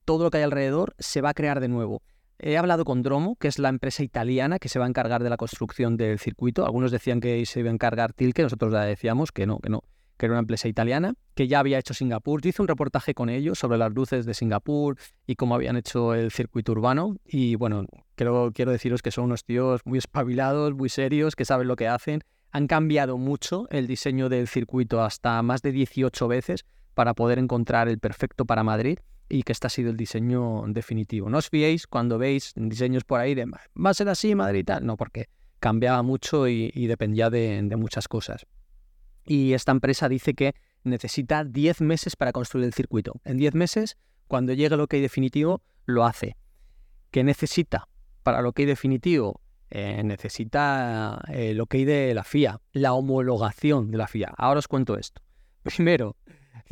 todo 0.05 0.23
lo 0.23 0.31
que 0.31 0.37
hay 0.37 0.43
alrededor, 0.43 0.95
se 0.97 1.21
va 1.21 1.29
a 1.29 1.33
crear 1.33 1.59
de 1.59 1.67
nuevo. 1.67 2.01
He 2.45 2.57
hablado 2.57 2.83
con 2.83 3.03
Dromo, 3.03 3.37
que 3.37 3.47
es 3.47 3.57
la 3.57 3.69
empresa 3.69 4.03
italiana 4.03 4.59
que 4.59 4.67
se 4.67 4.77
va 4.77 4.83
a 4.83 4.89
encargar 4.89 5.23
de 5.23 5.29
la 5.29 5.37
construcción 5.37 5.95
del 5.95 6.19
circuito. 6.19 6.65
Algunos 6.65 6.91
decían 6.91 7.21
que 7.21 7.45
se 7.45 7.61
iba 7.61 7.69
a 7.69 7.73
encargar 7.73 8.11
Tilke, 8.11 8.43
nosotros 8.43 8.73
decíamos 8.73 9.31
que 9.31 9.47
no, 9.47 9.59
que 9.59 9.69
no, 9.69 9.83
que 10.17 10.25
era 10.25 10.33
una 10.33 10.41
empresa 10.41 10.67
italiana, 10.67 11.13
que 11.35 11.47
ya 11.47 11.59
había 11.59 11.79
hecho 11.79 11.93
Singapur. 11.93 12.41
Yo 12.41 12.49
hice 12.49 12.61
un 12.61 12.67
reportaje 12.67 13.13
con 13.13 13.29
ellos 13.29 13.57
sobre 13.57 13.77
las 13.77 13.93
luces 13.93 14.25
de 14.25 14.33
Singapur 14.33 14.97
y 15.25 15.37
cómo 15.37 15.55
habían 15.55 15.77
hecho 15.77 16.13
el 16.15 16.31
circuito 16.31 16.73
urbano. 16.73 17.15
Y 17.25 17.55
bueno, 17.55 17.85
creo, 18.15 18.51
quiero 18.51 18.73
deciros 18.73 19.01
que 19.01 19.11
son 19.11 19.23
unos 19.23 19.45
tíos 19.45 19.79
muy 19.85 19.99
espabilados, 19.99 20.73
muy 20.73 20.89
serios, 20.89 21.37
que 21.37 21.45
saben 21.45 21.69
lo 21.69 21.77
que 21.77 21.87
hacen. 21.87 22.25
Han 22.51 22.67
cambiado 22.67 23.17
mucho 23.17 23.69
el 23.69 23.87
diseño 23.87 24.27
del 24.27 24.49
circuito 24.49 25.01
hasta 25.01 25.41
más 25.43 25.61
de 25.61 25.71
18 25.71 26.27
veces 26.27 26.65
para 26.93 27.13
poder 27.13 27.39
encontrar 27.39 27.87
el 27.87 27.99
perfecto 27.99 28.43
para 28.43 28.65
Madrid 28.65 28.99
y 29.29 29.43
que 29.43 29.51
este 29.51 29.67
ha 29.67 29.69
sido 29.69 29.89
el 29.89 29.97
diseño 29.97 30.63
definitivo. 30.67 31.29
No 31.29 31.37
os 31.37 31.49
fiéis 31.49 31.87
cuando 31.87 32.17
veis 32.17 32.53
diseños 32.55 33.03
por 33.03 33.19
ahí 33.19 33.35
de 33.35 33.45
va 33.45 33.89
a 33.89 33.93
ser 33.93 34.09
así 34.09 34.35
Madrid 34.35 34.59
y 34.59 34.63
tal, 34.63 34.85
no, 34.85 34.97
porque 34.97 35.29
cambiaba 35.59 36.01
mucho 36.03 36.47
y, 36.47 36.87
dependía 36.87 37.29
de, 37.29 37.63
muchas 37.77 38.09
cosas. 38.09 38.45
Y 39.25 39.53
esta 39.53 39.71
empresa 39.71 40.09
dice 40.09 40.33
que 40.33 40.55
necesita 40.83 41.45
10 41.45 41.79
meses 41.79 42.17
para 42.17 42.33
construir 42.33 42.65
el 42.65 42.73
circuito. 42.73 43.13
En 43.23 43.37
10 43.37 43.55
meses, 43.55 43.97
cuando 44.27 44.51
llegue 44.51 44.75
el 44.75 44.81
OK 44.81 44.95
definitivo, 44.95 45.61
lo 45.85 46.05
hace. 46.05 46.35
¿Qué 47.11 47.23
necesita 47.23 47.87
para 48.23 48.39
el 48.39 48.45
OK 48.45 48.57
definitivo? 48.57 49.39
Eh, 49.69 50.03
necesita 50.03 51.23
el 51.29 51.61
OK 51.61 51.75
de 51.75 52.13
la 52.13 52.25
FIA, 52.25 52.59
la 52.73 52.93
homologación 52.93 53.89
de 53.89 53.97
la 53.97 54.07
FIA. 54.07 54.33
Ahora 54.37 54.59
os 54.59 54.67
cuento 54.67 54.97
esto. 54.97 55.21
Primero, 55.63 56.17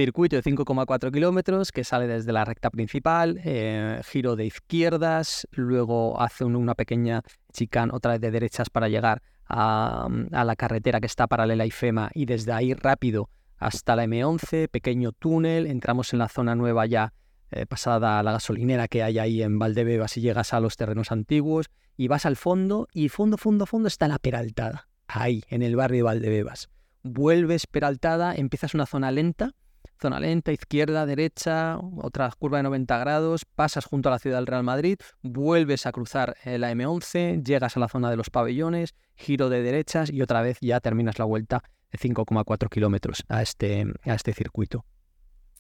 Circuito 0.01 0.35
de 0.35 0.41
5,4 0.41 1.11
kilómetros 1.11 1.71
que 1.71 1.83
sale 1.83 2.07
desde 2.07 2.33
la 2.33 2.43
recta 2.43 2.71
principal, 2.71 3.39
eh, 3.45 4.01
giro 4.03 4.35
de 4.35 4.45
izquierdas, 4.45 5.47
luego 5.51 6.19
hace 6.19 6.43
una 6.43 6.73
pequeña 6.73 7.21
chicane 7.53 7.91
otra 7.93 8.13
vez 8.13 8.21
de 8.21 8.31
derechas 8.31 8.71
para 8.71 8.89
llegar 8.89 9.21
a, 9.47 10.07
la 10.31 10.55
carretera 10.55 10.99
que 10.99 11.05
está 11.05 11.27
paralela 11.27 11.65
a 11.65 11.67
IFEMA 11.67 12.09
y 12.15 12.25
desde 12.25 12.51
ahí 12.51 12.73
rápido 12.73 13.29
hasta 13.57 13.95
la 13.95 14.05
M11, 14.05 14.69
pequeño 14.69 15.11
túnel, 15.11 15.67
entramos 15.67 16.13
en 16.13 16.19
la 16.19 16.29
zona 16.29 16.55
nueva 16.55 16.87
ya 16.87 17.13
eh, 17.51 17.67
pasada 17.67 18.23
la 18.23 18.31
gasolinera 18.31 18.87
que 18.87 19.03
hay 19.03 19.19
ahí 19.19 19.43
en 19.43 19.59
Valdebebas 19.59 20.17
y 20.17 20.21
llegas 20.21 20.51
a 20.55 20.59
los 20.59 20.77
terrenos 20.77 21.11
antiguos 21.11 21.69
y 21.95 22.07
vas 22.07 22.25
al 22.25 22.37
fondo 22.37 22.87
y 22.91 23.09
fondo, 23.09 23.37
fondo, 23.37 23.67
fondo 23.67 23.87
está 23.87 24.07
la 24.07 24.17
Peraltada, 24.17 24.87
ahí 25.05 25.43
en 25.47 25.61
el 25.61 25.75
barrio 25.75 25.97
de 25.97 26.03
Valdebebas. 26.03 26.69
Vuelves 27.03 27.67
Peraltada, 27.67 28.33
empiezas 28.33 28.73
una 28.73 28.87
zona 28.87 29.11
lenta 29.11 29.53
zona 30.01 30.19
lenta, 30.19 30.51
izquierda, 30.51 31.05
derecha, 31.05 31.77
otra 31.97 32.31
curva 32.37 32.57
de 32.57 32.63
90 32.63 32.97
grados, 32.97 33.45
pasas 33.45 33.85
junto 33.85 34.09
a 34.09 34.13
la 34.13 34.19
ciudad 34.19 34.37
del 34.37 34.47
Real 34.47 34.63
Madrid, 34.63 34.97
vuelves 35.21 35.85
a 35.85 35.91
cruzar 35.91 36.35
eh, 36.43 36.57
la 36.57 36.71
M11, 36.71 37.43
llegas 37.43 37.77
a 37.77 37.79
la 37.79 37.87
zona 37.87 38.09
de 38.09 38.17
los 38.17 38.31
pabellones, 38.31 38.95
giro 39.15 39.49
de 39.49 39.61
derechas 39.61 40.09
y 40.11 40.21
otra 40.21 40.41
vez 40.41 40.57
ya 40.59 40.79
terminas 40.79 41.19
la 41.19 41.25
vuelta 41.25 41.63
de 41.91 41.99
5,4 41.99 42.69
kilómetros 42.69 43.23
a 43.29 43.43
este, 43.43 43.85
a 44.03 44.15
este 44.15 44.33
circuito. 44.33 44.85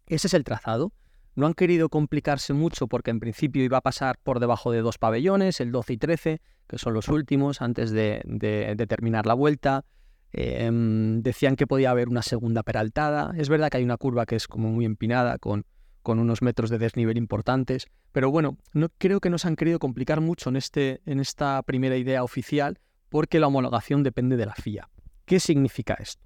Ese 0.07 0.27
es 0.27 0.33
el 0.33 0.43
trazado. 0.43 0.91
No 1.35 1.45
han 1.45 1.53
querido 1.53 1.87
complicarse 1.87 2.51
mucho 2.53 2.87
porque 2.87 3.11
en 3.11 3.19
principio 3.19 3.63
iba 3.63 3.77
a 3.77 3.81
pasar 3.81 4.17
por 4.21 4.39
debajo 4.39 4.71
de 4.71 4.81
dos 4.81 4.97
pabellones, 4.97 5.61
el 5.61 5.71
12 5.71 5.93
y 5.93 5.97
13, 5.97 6.41
que 6.67 6.77
son 6.77 6.93
los 6.93 7.07
últimos 7.07 7.61
antes 7.61 7.91
de, 7.91 8.21
de 8.25 8.87
terminar 8.87 9.25
la 9.25 9.33
vuelta. 9.33 9.85
Em, 10.33 11.21
decían 11.21 11.55
que 11.55 11.67
podía 11.67 11.91
haber 11.91 12.09
una 12.09 12.21
segunda 12.21 12.63
peraltada. 12.63 13.33
Es 13.37 13.49
verdad 13.49 13.69
que 13.69 13.77
hay 13.77 13.83
una 13.83 13.97
curva 13.97 14.25
que 14.25 14.35
es 14.35 14.47
como 14.47 14.69
muy 14.71 14.85
empinada, 14.85 15.37
con, 15.37 15.65
con 16.01 16.19
unos 16.19 16.41
metros 16.41 16.69
de 16.69 16.77
desnivel 16.77 17.17
importantes. 17.17 17.87
Pero 18.11 18.31
bueno, 18.31 18.57
no, 18.73 18.89
creo 18.97 19.19
que 19.19 19.29
nos 19.29 19.45
han 19.45 19.55
querido 19.55 19.79
complicar 19.79 20.21
mucho 20.21 20.49
en, 20.49 20.55
este, 20.55 21.01
en 21.05 21.19
esta 21.19 21.61
primera 21.63 21.97
idea 21.97 22.23
oficial 22.23 22.79
porque 23.09 23.39
la 23.39 23.47
homologación 23.47 24.03
depende 24.03 24.37
de 24.37 24.45
la 24.45 24.55
FIA. 24.55 24.89
¿Qué 25.25 25.39
significa 25.39 25.95
esto? 25.95 26.25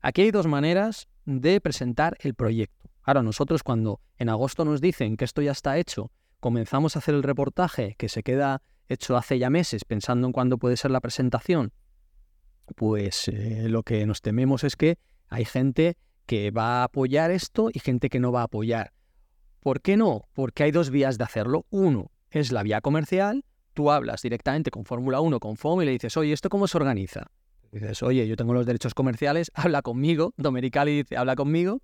Aquí 0.00 0.22
hay 0.22 0.30
dos 0.30 0.46
maneras 0.46 1.08
de 1.24 1.60
presentar 1.60 2.16
el 2.20 2.34
proyecto. 2.34 2.90
Ahora, 3.02 3.22
nosotros 3.22 3.62
cuando 3.62 4.00
en 4.18 4.28
agosto 4.28 4.64
nos 4.64 4.80
dicen 4.80 5.16
que 5.16 5.24
esto 5.24 5.40
ya 5.40 5.52
está 5.52 5.78
hecho, 5.78 6.10
comenzamos 6.40 6.94
a 6.94 6.98
hacer 6.98 7.14
el 7.14 7.22
reportaje 7.22 7.94
que 7.98 8.08
se 8.08 8.22
queda 8.22 8.62
hecho 8.88 9.16
hace 9.16 9.38
ya 9.38 9.50
meses 9.50 9.84
pensando 9.84 10.26
en 10.26 10.32
cuándo 10.32 10.58
puede 10.58 10.76
ser 10.76 10.90
la 10.90 11.00
presentación, 11.00 11.72
pues 12.74 13.28
eh, 13.28 13.68
lo 13.68 13.82
que 13.82 14.06
nos 14.06 14.20
tememos 14.22 14.64
es 14.64 14.76
que 14.76 14.98
hay 15.28 15.44
gente 15.44 15.96
que 16.26 16.50
va 16.50 16.80
a 16.80 16.84
apoyar 16.84 17.30
esto 17.30 17.70
y 17.72 17.78
gente 17.78 18.08
que 18.08 18.20
no 18.20 18.32
va 18.32 18.40
a 18.40 18.44
apoyar. 18.44 18.92
¿Por 19.60 19.80
qué 19.80 19.96
no? 19.96 20.28
Porque 20.32 20.64
hay 20.64 20.70
dos 20.70 20.90
vías 20.90 21.18
de 21.18 21.24
hacerlo. 21.24 21.66
Uno 21.70 22.10
es 22.30 22.52
la 22.52 22.62
vía 22.62 22.80
comercial. 22.80 23.44
Tú 23.74 23.90
hablas 23.90 24.22
directamente 24.22 24.70
con 24.70 24.84
Fórmula 24.84 25.20
1, 25.20 25.40
con 25.40 25.56
FOM 25.56 25.82
y 25.82 25.86
le 25.86 25.92
dices, 25.92 26.16
oye, 26.16 26.32
¿esto 26.32 26.48
cómo 26.48 26.66
se 26.66 26.78
organiza? 26.78 27.30
Dices, 27.72 28.02
oye, 28.02 28.26
yo 28.26 28.36
tengo 28.36 28.54
los 28.54 28.64
derechos 28.64 28.94
comerciales, 28.94 29.50
habla 29.54 29.82
conmigo. 29.82 30.32
Domenicali 30.36 31.02
dice, 31.02 31.16
habla 31.16 31.36
conmigo 31.36 31.80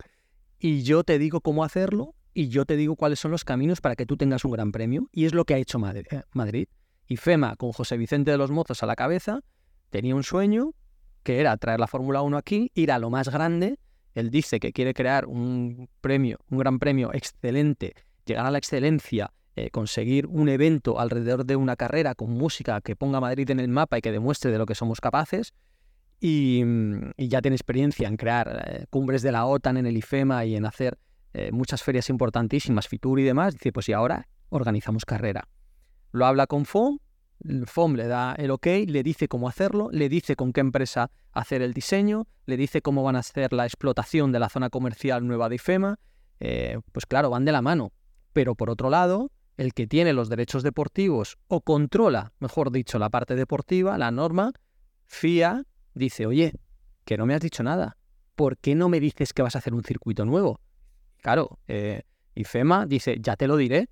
y 0.59 0.83
yo 0.83 1.05
te 1.05 1.19
digo 1.19 1.41
cómo 1.41 1.65
hacerlo 1.65 2.15
y 2.35 2.49
yo 2.49 2.65
te 2.65 2.77
digo 2.77 2.97
cuáles 2.97 3.19
son 3.19 3.31
los 3.31 3.45
caminos 3.45 3.81
para 3.81 3.97
que 3.97 4.07
tú 4.07 4.17
tengas 4.17 4.45
un 4.45 4.53
gran 4.53 4.73
premio. 4.73 5.09
Y 5.13 5.27
es 5.27 5.35
lo 5.35 5.45
que 5.45 5.55
ha 5.55 5.59
hecho 5.59 5.79
eh, 5.79 6.23
Madrid. 6.33 6.69
Y 7.07 7.17
FEMA, 7.17 7.57
con 7.57 7.73
José 7.73 7.97
Vicente 7.97 8.31
de 8.31 8.39
los 8.39 8.51
Mozos 8.51 8.83
a 8.83 8.87
la 8.87 8.97
cabeza, 8.97 9.41
tenía 9.93 10.17
un 10.17 10.25
sueño 10.25 10.73
que 11.23 11.39
era 11.39 11.57
traer 11.57 11.79
la 11.79 11.87
Fórmula 11.87 12.23
1 12.23 12.37
aquí, 12.37 12.73
ir 12.75 12.91
a 12.91 12.99
lo 12.99 13.11
más 13.11 13.29
grande. 13.29 13.79
Él 14.15 14.31
dice 14.31 14.59
que 14.59 14.73
quiere 14.73 14.95
crear 14.95 15.27
un 15.27 15.89
premio, 16.01 16.39
un 16.51 16.59
gran 16.59 16.81
premio 16.81 17.13
excelente, 17.13 17.95
llegar 18.25 18.47
a 18.47 18.51
la 18.51 18.59
excelencia, 18.59 19.33
eh, 19.55 19.71
conseguir 19.71 20.27
un 20.27 20.49
evento 20.49 20.99
alrededor 20.99 21.45
de 21.45 21.57
una 21.57 21.77
carrera 21.77 22.15
con 22.15 22.31
música 22.31 22.81
que 22.81 22.97
ponga 22.97 23.21
Madrid 23.21 23.49
en 23.51 23.61
el 23.61 23.69
mapa 23.69 23.99
y 23.99 24.01
que 24.01 24.11
demuestre 24.11 24.51
de 24.51 24.59
lo 24.59 24.67
que 24.67 24.75
somos 24.75 25.01
capaces. 25.01 25.53
Y, 26.19 26.65
ya 27.19 27.43
tiene 27.43 27.57
experiencia 27.57 28.09
en 28.09 28.17
crear 28.17 28.65
eh, 28.67 28.87
cumbres 28.91 29.23
de 29.23 29.33
la 29.33 29.45
OTAN 29.45 29.77
en 29.77 29.87
el 29.87 29.97
IFEMA 29.97 30.45
y 30.47 30.57
en 30.57 30.65
hacer 30.65 30.99
eh, 31.35 31.51
muchas 31.53 31.83
ferias 31.83 32.09
importantísimas, 32.09 32.89
Fitur 32.89 33.21
y 33.21 33.25
demás. 33.25 33.55
Dice, 33.55 33.73
pues 33.73 33.89
y 33.89 33.93
ahora 33.93 34.27
organizamos 34.49 35.05
carrera. 35.05 35.49
Lo 36.13 36.27
habla 36.27 36.47
con 36.47 36.65
FOM, 36.65 36.99
FOM 37.67 37.95
le 37.95 38.07
da 38.07 38.35
el 38.35 38.51
ok, 38.51 38.67
le 38.87 39.03
dice 39.03 39.29
cómo 39.29 39.49
hacerlo, 39.49 39.89
le 39.91 40.09
dice 40.09 40.37
con 40.37 40.53
qué 40.53 40.61
empresa 40.61 41.11
hacer 41.33 41.63
el 41.63 41.73
diseño, 41.73 42.27
le 42.47 42.57
dice 42.57 42.83
cómo 42.83 43.03
van 43.03 43.17
a 43.17 43.21
hacer 43.21 43.53
la 43.53 43.65
explotación 43.65 44.33
de 44.33 44.39
la 44.39 44.49
zona 44.49 44.71
comercial 44.71 45.27
nueva 45.27 45.49
de 45.49 45.57
IFEMA. 45.57 45.99
Eh, 46.41 46.79
pues 46.93 47.07
claro, 47.07 47.31
van 47.31 47.45
de 47.45 47.53
la 47.53 47.63
mano. 47.63 47.93
Pero 48.33 48.55
por 48.55 48.71
otro 48.71 48.91
lado, 48.91 49.31
el 49.57 49.75
que 49.75 49.87
tiene 49.87 50.13
los 50.13 50.29
derechos 50.29 50.63
deportivos 50.63 51.39
o 51.49 51.61
controla, 51.61 52.33
mejor 52.39 52.73
dicho, 52.73 52.99
la 52.99 53.11
parte 53.11 53.37
deportiva, 53.37 53.99
la 53.99 54.11
norma, 54.11 54.53
FIA 55.07 55.65
dice, 55.95 56.27
oye, 56.27 56.53
que 57.05 57.17
no 57.17 57.27
me 57.27 57.35
has 57.35 57.41
dicho 57.41 57.63
nada. 57.63 57.97
¿Por 58.35 58.57
qué 58.57 58.75
no 58.75 58.89
me 58.89 58.99
dices 58.99 59.33
que 59.33 59.43
vas 59.43 59.55
a 59.55 59.59
hacer 59.59 59.75
un 59.75 59.85
circuito 59.85 60.25
nuevo? 60.25 60.61
Claro, 61.19 61.59
eh, 61.69 62.03
IFEMA 62.35 62.87
dice, 62.87 63.19
ya 63.21 63.37
te 63.37 63.47
lo 63.47 63.57
diré 63.57 63.89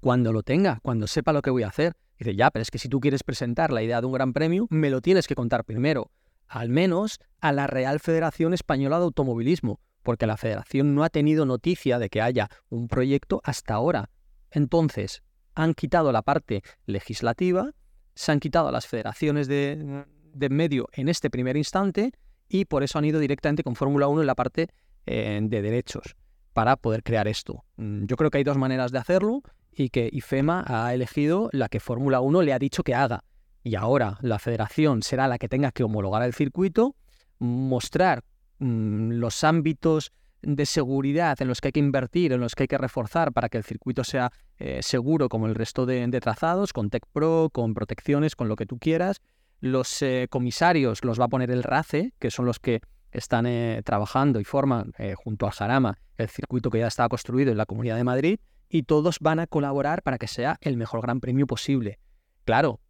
cuando 0.00 0.32
lo 0.32 0.42
tenga, 0.42 0.80
cuando 0.82 1.06
sepa 1.06 1.32
lo 1.32 1.42
que 1.42 1.50
voy 1.50 1.62
a 1.62 1.68
hacer. 1.68 1.94
Dice, 2.22 2.36
ya, 2.36 2.52
pero 2.52 2.62
es 2.62 2.70
que 2.70 2.78
si 2.78 2.88
tú 2.88 3.00
quieres 3.00 3.24
presentar 3.24 3.72
la 3.72 3.82
idea 3.82 4.00
de 4.00 4.06
un 4.06 4.12
gran 4.12 4.32
premio, 4.32 4.68
me 4.70 4.90
lo 4.90 5.00
tienes 5.00 5.26
que 5.26 5.34
contar 5.34 5.64
primero, 5.64 6.12
al 6.46 6.68
menos 6.68 7.18
a 7.40 7.50
la 7.50 7.66
Real 7.66 7.98
Federación 7.98 8.54
Española 8.54 8.98
de 8.98 9.06
Automovilismo, 9.06 9.80
porque 10.04 10.28
la 10.28 10.36
federación 10.36 10.94
no 10.94 11.02
ha 11.02 11.08
tenido 11.08 11.46
noticia 11.46 11.98
de 11.98 12.08
que 12.10 12.22
haya 12.22 12.48
un 12.68 12.86
proyecto 12.86 13.40
hasta 13.42 13.74
ahora. 13.74 14.08
Entonces, 14.52 15.24
han 15.56 15.74
quitado 15.74 16.12
la 16.12 16.22
parte 16.22 16.62
legislativa, 16.86 17.72
se 18.14 18.30
han 18.30 18.38
quitado 18.38 18.68
a 18.68 18.72
las 18.72 18.86
federaciones 18.86 19.48
de, 19.48 20.04
medio 20.48 20.88
en 20.92 21.08
este 21.08 21.28
primer 21.28 21.56
instante 21.56 22.12
y 22.48 22.66
por 22.66 22.84
eso 22.84 23.00
han 23.00 23.04
ido 23.04 23.18
directamente 23.18 23.64
con 23.64 23.74
Fórmula 23.74 24.06
1 24.06 24.20
en 24.20 24.26
la 24.28 24.36
parte 24.36 24.68
eh, 25.06 25.40
de 25.42 25.60
derechos 25.60 26.14
para 26.52 26.76
poder 26.76 27.02
crear 27.02 27.26
esto. 27.26 27.64
Mm, 27.78 28.04
yo 28.04 28.14
creo 28.14 28.30
que 28.30 28.38
hay 28.38 28.44
dos 28.44 28.58
maneras 28.58 28.92
de 28.92 28.98
hacerlo 28.98 29.42
y 29.74 29.90
que 29.90 30.08
IFEMA 30.12 30.64
ha 30.66 30.92
elegido 30.94 31.48
la 31.52 31.68
que 31.68 31.80
Fórmula 31.80 32.20
1 32.20 32.42
le 32.42 32.52
ha 32.52 32.58
dicho 32.58 32.82
que 32.82 32.94
haga. 32.94 33.24
Y 33.64 33.76
ahora 33.76 34.18
la 34.20 34.38
federación 34.38 35.02
será 35.02 35.28
la 35.28 35.38
que 35.38 35.48
tenga 35.48 35.72
que 35.72 35.84
homologar 35.84 36.22
el 36.22 36.34
circuito, 36.34 36.96
mostrar 37.38 38.24
mm, 38.58 39.12
los 39.12 39.44
ámbitos 39.44 40.12
de 40.42 40.66
seguridad 40.66 41.40
en 41.40 41.48
los 41.48 41.60
que 41.60 41.68
hay 41.68 41.72
que 41.72 41.80
invertir, 41.80 42.32
en 42.32 42.40
los 42.40 42.54
que 42.54 42.64
hay 42.64 42.68
que 42.68 42.78
reforzar 42.78 43.32
para 43.32 43.48
que 43.48 43.58
el 43.58 43.64
circuito 43.64 44.02
sea 44.02 44.32
eh, 44.58 44.80
seguro 44.82 45.28
como 45.28 45.46
el 45.46 45.54
resto 45.54 45.86
de, 45.86 46.08
trazados, 46.20 46.72
con 46.72 46.90
Tech 46.90 47.04
Pro, 47.12 47.48
con 47.52 47.74
protecciones, 47.74 48.34
con 48.34 48.48
lo 48.48 48.56
que 48.56 48.66
tú 48.66 48.78
quieras. 48.78 49.20
Los 49.60 50.02
eh, 50.02 50.26
comisarios 50.28 51.04
los 51.04 51.20
va 51.20 51.26
a 51.26 51.28
poner 51.28 51.52
el 51.52 51.62
RACE, 51.62 52.12
que 52.18 52.32
son 52.32 52.44
los 52.44 52.58
que 52.58 52.80
están 53.12 53.46
eh, 53.46 53.82
trabajando 53.84 54.40
y 54.40 54.44
forman 54.44 54.92
junto 55.16 55.46
al 55.46 55.52
Jarama 55.52 55.98
el 56.16 56.28
circuito 56.28 56.70
que 56.70 56.78
ya 56.78 56.86
estaba 56.86 57.10
construido 57.10 57.52
en 57.52 57.58
la 57.58 57.66
Comunidad 57.66 57.96
de 57.96 58.04
Madrid 58.04 58.40
y 58.72 58.84
todos 58.84 59.18
van 59.20 59.38
a 59.38 59.46
colaborar 59.46 60.02
para 60.02 60.16
que 60.16 60.26
sea 60.26 60.56
el 60.62 60.78
mejor 60.78 61.02
gran 61.02 61.20
premio 61.20 61.46
posible. 61.46 61.98
Claro, 62.46 62.80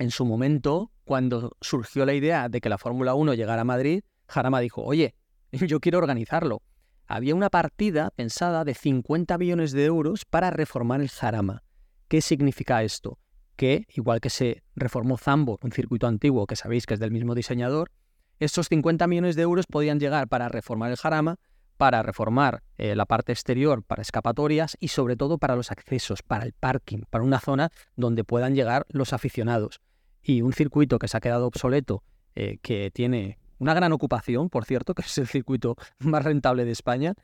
en 0.00 0.10
su 0.10 0.26
momento, 0.26 0.90
cuando 1.04 1.56
surgió 1.60 2.04
la 2.04 2.14
idea 2.14 2.48
de 2.48 2.60
que 2.60 2.68
la 2.68 2.78
Fórmula 2.78 3.14
1 3.14 3.34
llegara 3.34 3.62
a 3.62 3.64
Madrid, 3.64 4.02
Jarama 4.26 4.58
dijo, 4.58 4.82
oye, 4.82 5.14
yo 5.52 5.78
quiero 5.78 5.98
organizarlo. 5.98 6.62
Había 7.06 7.36
una 7.36 7.48
partida 7.48 8.10
pensada 8.10 8.64
de 8.64 8.74
50 8.74 9.38
millones 9.38 9.70
de 9.70 9.84
euros 9.84 10.24
para 10.24 10.50
reformar 10.50 11.00
el 11.00 11.10
Jarama. 11.10 11.62
¿Qué 12.08 12.20
significa 12.20 12.82
esto? 12.82 13.20
Que, 13.54 13.86
igual 13.94 14.20
que 14.20 14.30
se 14.30 14.64
reformó 14.74 15.16
Zambo, 15.16 15.60
un 15.62 15.70
circuito 15.70 16.08
antiguo 16.08 16.48
que 16.48 16.56
sabéis 16.56 16.86
que 16.86 16.94
es 16.94 17.00
del 17.00 17.12
mismo 17.12 17.36
diseñador, 17.36 17.92
estos 18.40 18.68
50 18.68 19.06
millones 19.06 19.36
de 19.36 19.42
euros 19.42 19.66
podían 19.66 20.00
llegar 20.00 20.26
para 20.26 20.48
reformar 20.48 20.90
el 20.90 20.96
Jarama 20.96 21.38
para 21.76 22.02
reformar 22.02 22.62
eh, 22.78 22.94
la 22.94 23.06
parte 23.06 23.32
exterior 23.32 23.82
para 23.82 24.02
escapatorias 24.02 24.76
y 24.80 24.88
sobre 24.88 25.16
todo 25.16 25.38
para 25.38 25.56
los 25.56 25.70
accesos, 25.70 26.22
para 26.22 26.44
el 26.44 26.52
parking, 26.52 27.02
para 27.10 27.24
una 27.24 27.40
zona 27.40 27.70
donde 27.96 28.24
puedan 28.24 28.54
llegar 28.54 28.86
los 28.88 29.12
aficionados. 29.12 29.80
Y 30.22 30.42
un 30.42 30.52
circuito 30.52 30.98
que 30.98 31.08
se 31.08 31.16
ha 31.16 31.20
quedado 31.20 31.46
obsoleto, 31.46 32.02
eh, 32.34 32.58
que 32.62 32.90
tiene 32.90 33.38
una 33.58 33.74
gran 33.74 33.92
ocupación, 33.92 34.50
por 34.50 34.64
cierto, 34.64 34.94
que 34.94 35.02
es 35.02 35.18
el 35.18 35.26
circuito 35.26 35.76
más 35.98 36.24
rentable 36.24 36.64
de 36.64 36.72
España, 36.72 37.14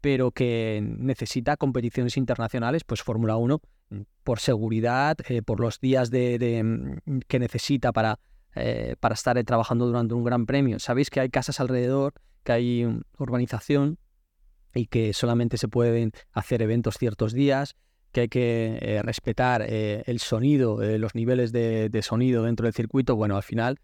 pero 0.00 0.30
que 0.30 0.80
necesita 0.82 1.56
competiciones 1.56 2.16
internacionales, 2.16 2.84
pues 2.84 3.02
Fórmula 3.02 3.36
1, 3.36 3.60
mm, 3.90 4.00
por 4.22 4.38
seguridad, 4.38 5.16
eh, 5.28 5.42
por 5.42 5.60
los 5.60 5.80
días 5.80 6.10
de, 6.10 6.62
mm, 6.62 7.20
que 7.26 7.38
necesita 7.38 7.92
para, 7.92 8.18
para 8.98 9.14
estar 9.14 9.40
trabajando 9.44 9.86
durante 9.86 10.14
un 10.14 10.24
gran 10.24 10.44
premio. 10.44 10.80
Sabéis 10.80 11.10
que 11.10 11.20
hay 11.20 11.28
casas 11.28 11.60
alrededor 11.60 12.14
que 12.44 12.52
hay 12.52 13.00
urbanización 13.18 13.98
y 14.74 14.86
que 14.86 15.12
solamente 15.12 15.58
se 15.58 15.68
pueden 15.68 16.12
hacer 16.32 16.62
eventos 16.62 16.96
ciertos 16.96 17.32
días, 17.32 17.74
que 18.12 18.22
hay 18.22 18.28
que 18.28 18.78
eh, 18.80 19.02
respetar 19.02 19.62
eh, 19.66 20.02
el 20.06 20.20
sonido, 20.20 20.82
eh, 20.82 20.98
los 20.98 21.14
niveles 21.14 21.52
de, 21.52 22.00
sonido 22.02 22.44
dentro 22.44 22.64
del 22.64 22.74
circuito. 22.74 23.16
Bueno, 23.16 23.36
al 23.36 23.42
final 23.42 23.78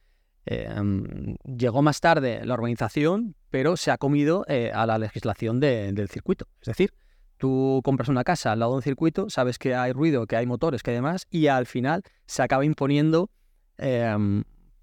mm, 0.47 1.35
llegó 1.57 1.83
más 1.83 2.01
tarde 2.01 2.45
la 2.45 2.55
urbanización, 2.55 3.35
pero 3.51 3.77
se 3.77 3.91
ha 3.91 3.99
comido 3.99 4.45
a 4.49 4.87
la 4.87 4.99
legislación 4.99 5.61
del 5.61 6.09
circuito. 6.09 6.47
Es 6.61 6.67
decir, 6.67 6.93
tú 7.39 7.81
compras 7.85 8.09
una 8.09 8.25
casa 8.25 8.53
al 8.53 8.59
lado 8.59 8.73
de 8.73 8.77
un 8.77 8.83
circuito, 8.83 9.31
sabes 9.31 9.59
que 9.59 9.75
hay 9.75 9.93
ruido, 9.93 10.27
que 10.27 10.37
hay 10.37 10.47
motores, 10.47 10.83
que 10.83 10.91
demás, 10.91 11.27
y 11.31 11.47
al 11.47 11.67
final 11.67 12.03
se 12.27 12.43
acaba 12.43 12.65
imponiendo 12.65 13.31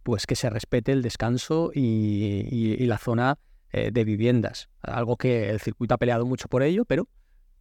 pues 0.04 0.26
que 0.26 0.36
se 0.36 0.50
respete 0.50 0.94
el 0.94 1.02
descanso 1.02 1.72
y 1.74 2.86
la 2.86 2.98
zona 2.98 3.38
eh, 3.72 3.92
de 3.92 4.04
viviendas. 4.04 4.70
Algo 4.82 5.18
que 5.18 5.50
el 5.50 5.60
circuito 5.60 5.96
ha 5.96 5.98
peleado 5.98 6.26
mucho 6.26 6.48
por 6.48 6.64
ello, 6.64 6.86
pero 6.86 7.08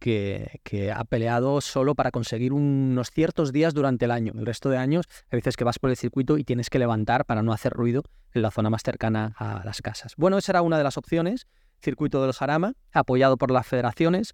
que, 0.01 0.91
ha 0.93 1.03
peleado 1.05 1.61
solo 1.61 1.93
para 1.93 2.11
conseguir 2.11 2.53
unos 2.53 3.11
ciertos 3.11 3.53
días 3.53 3.73
durante 3.73 4.05
el 4.05 4.11
año. 4.11 4.33
El 4.35 4.45
resto 4.45 4.69
de 4.69 4.77
años, 4.77 5.05
a 5.31 5.35
veces 5.35 5.55
que 5.55 5.63
vas 5.63 5.77
por 5.77 5.91
el 5.91 5.95
circuito 5.95 6.37
y 6.37 6.43
tienes 6.43 6.69
que 6.69 6.79
levantar 6.79 7.25
para 7.25 7.43
no 7.43 7.53
hacer 7.53 7.71
ruido 7.71 8.03
en 8.33 8.41
la 8.41 8.51
zona 8.51 8.69
más 8.69 8.81
cercana 8.81 9.35
a 9.37 9.63
las 9.63 9.81
casas. 9.81 10.15
Bueno, 10.17 10.37
esa 10.37 10.53
era 10.53 10.63
una 10.63 10.77
de 10.77 10.83
las 10.83 10.97
opciones, 10.97 11.47
circuito 11.81 12.21
del 12.23 12.33
Jarama, 12.33 12.73
apoyado 12.91 13.37
por 13.37 13.51
las 13.51 13.67
federaciones. 13.67 14.33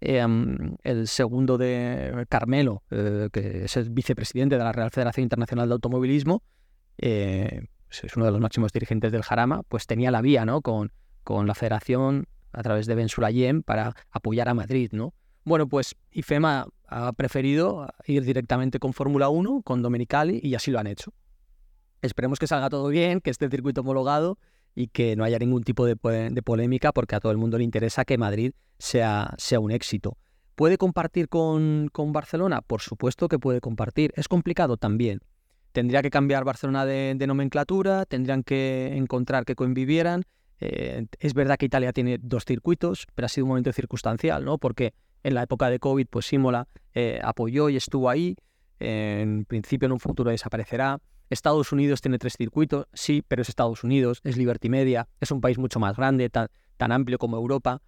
Em, 0.00 0.76
el 0.82 1.06
segundo 1.06 1.56
de 1.56 2.26
Carmelo, 2.28 2.82
eh, 2.90 3.28
que 3.32 3.64
es 3.64 3.76
el 3.76 3.90
vicepresidente 3.90 4.58
de 4.58 4.64
la 4.64 4.72
Real 4.72 4.90
Federación 4.90 5.22
Internacional 5.22 5.68
de 5.68 5.74
Automovilismo, 5.74 6.42
eh, 6.98 7.68
es 7.88 8.16
uno 8.16 8.26
de 8.26 8.32
los 8.32 8.40
máximos 8.40 8.72
dirigentes 8.72 9.12
del 9.12 9.22
Jarama, 9.22 9.62
pues 9.62 9.86
tenía 9.86 10.10
la 10.10 10.20
vía, 10.20 10.44
¿no? 10.44 10.60
Con, 10.60 10.92
con 11.24 11.46
la 11.46 11.54
federación 11.54 12.26
a 12.52 12.62
través 12.62 12.86
de 12.86 12.94
Ben 12.94 13.08
Sulayem 13.08 13.62
para 13.62 13.94
apoyar 14.10 14.48
a 14.48 14.54
Madrid, 14.54 14.90
¿no? 14.92 15.12
Bueno, 15.44 15.68
pues 15.68 15.96
IFEMA 16.12 16.68
ha 16.86 17.12
preferido 17.12 17.88
ir 18.06 18.24
directamente 18.24 18.78
con 18.78 18.92
Fórmula 18.92 19.28
1, 19.28 19.62
con 19.62 19.82
Domenicali, 19.82 20.40
y 20.42 20.54
así 20.54 20.70
lo 20.70 20.78
han 20.78 20.86
hecho. 20.86 21.12
Esperemos 22.00 22.38
que 22.38 22.46
salga 22.46 22.70
todo 22.70 22.88
bien, 22.88 23.20
que 23.20 23.30
esté 23.30 23.46
el 23.46 23.50
circuito 23.50 23.82
homologado 23.82 24.38
y 24.74 24.88
que 24.88 25.16
no 25.16 25.24
haya 25.24 25.38
ningún 25.38 25.64
tipo 25.64 25.84
de, 25.86 25.96
polémica, 25.96 26.92
porque 26.92 27.14
a 27.14 27.20
todo 27.20 27.32
el 27.32 27.38
mundo 27.38 27.58
le 27.58 27.64
interesa 27.64 28.04
que 28.04 28.16
Madrid 28.16 28.52
sea, 28.78 29.34
sea 29.38 29.60
un 29.60 29.70
éxito. 29.70 30.16
¿Puede 30.54 30.78
compartir 30.78 31.28
con, 31.28 31.90
Barcelona? 31.94 32.62
Por 32.62 32.80
supuesto 32.80 33.28
que 33.28 33.38
puede 33.38 33.60
compartir. 33.60 34.12
¿Es 34.16 34.28
complicado? 34.28 34.76
También. 34.76 35.20
Tendría 35.72 36.02
que 36.02 36.10
cambiar 36.10 36.44
Barcelona 36.44 36.86
de, 36.86 37.14
de 37.16 37.26
nomenclatura, 37.26 38.06
tendrían 38.06 38.44
que 38.44 38.96
encontrar 38.96 39.44
que 39.44 39.56
convivieran 39.56 40.22
es 41.18 41.34
verdad 41.34 41.56
que 41.56 41.66
Italia 41.66 41.92
tiene 41.92 42.18
dos 42.20 42.44
circuitos, 42.44 43.06
pero 43.14 43.26
ha 43.26 43.28
sido 43.28 43.44
un 43.44 43.50
momento 43.50 43.72
circunstancial, 43.72 44.44
¿no? 44.44 44.58
Porque 44.58 44.94
en 45.22 45.34
la 45.34 45.42
época 45.42 45.70
de 45.70 45.78
COVID, 45.78 46.06
pues 46.08 46.26
Simola 46.26 46.68
apoyó 47.22 47.68
y 47.68 47.76
estuvo 47.76 48.08
ahí. 48.10 48.36
En 48.78 49.44
principio, 49.44 49.86
en 49.86 49.92
un 49.92 50.00
futuro 50.00 50.30
desaparecerá. 50.30 51.00
Estados 51.30 51.72
Unidos 51.72 52.00
tiene 52.00 52.18
tres 52.18 52.34
circuitos, 52.36 52.86
sí, 52.92 53.22
pero 53.26 53.42
es 53.42 53.48
Estados 53.48 53.84
Unidos, 53.84 54.20
es 54.24 54.36
Liberty 54.36 54.68
Media, 54.68 55.08
es 55.20 55.30
un 55.30 55.40
país 55.40 55.58
mucho 55.58 55.80
más 55.80 55.96
grande, 55.96 56.30
tan, 56.30 56.48
amplio 56.78 57.18
como 57.18 57.36
Europa. 57.36 57.80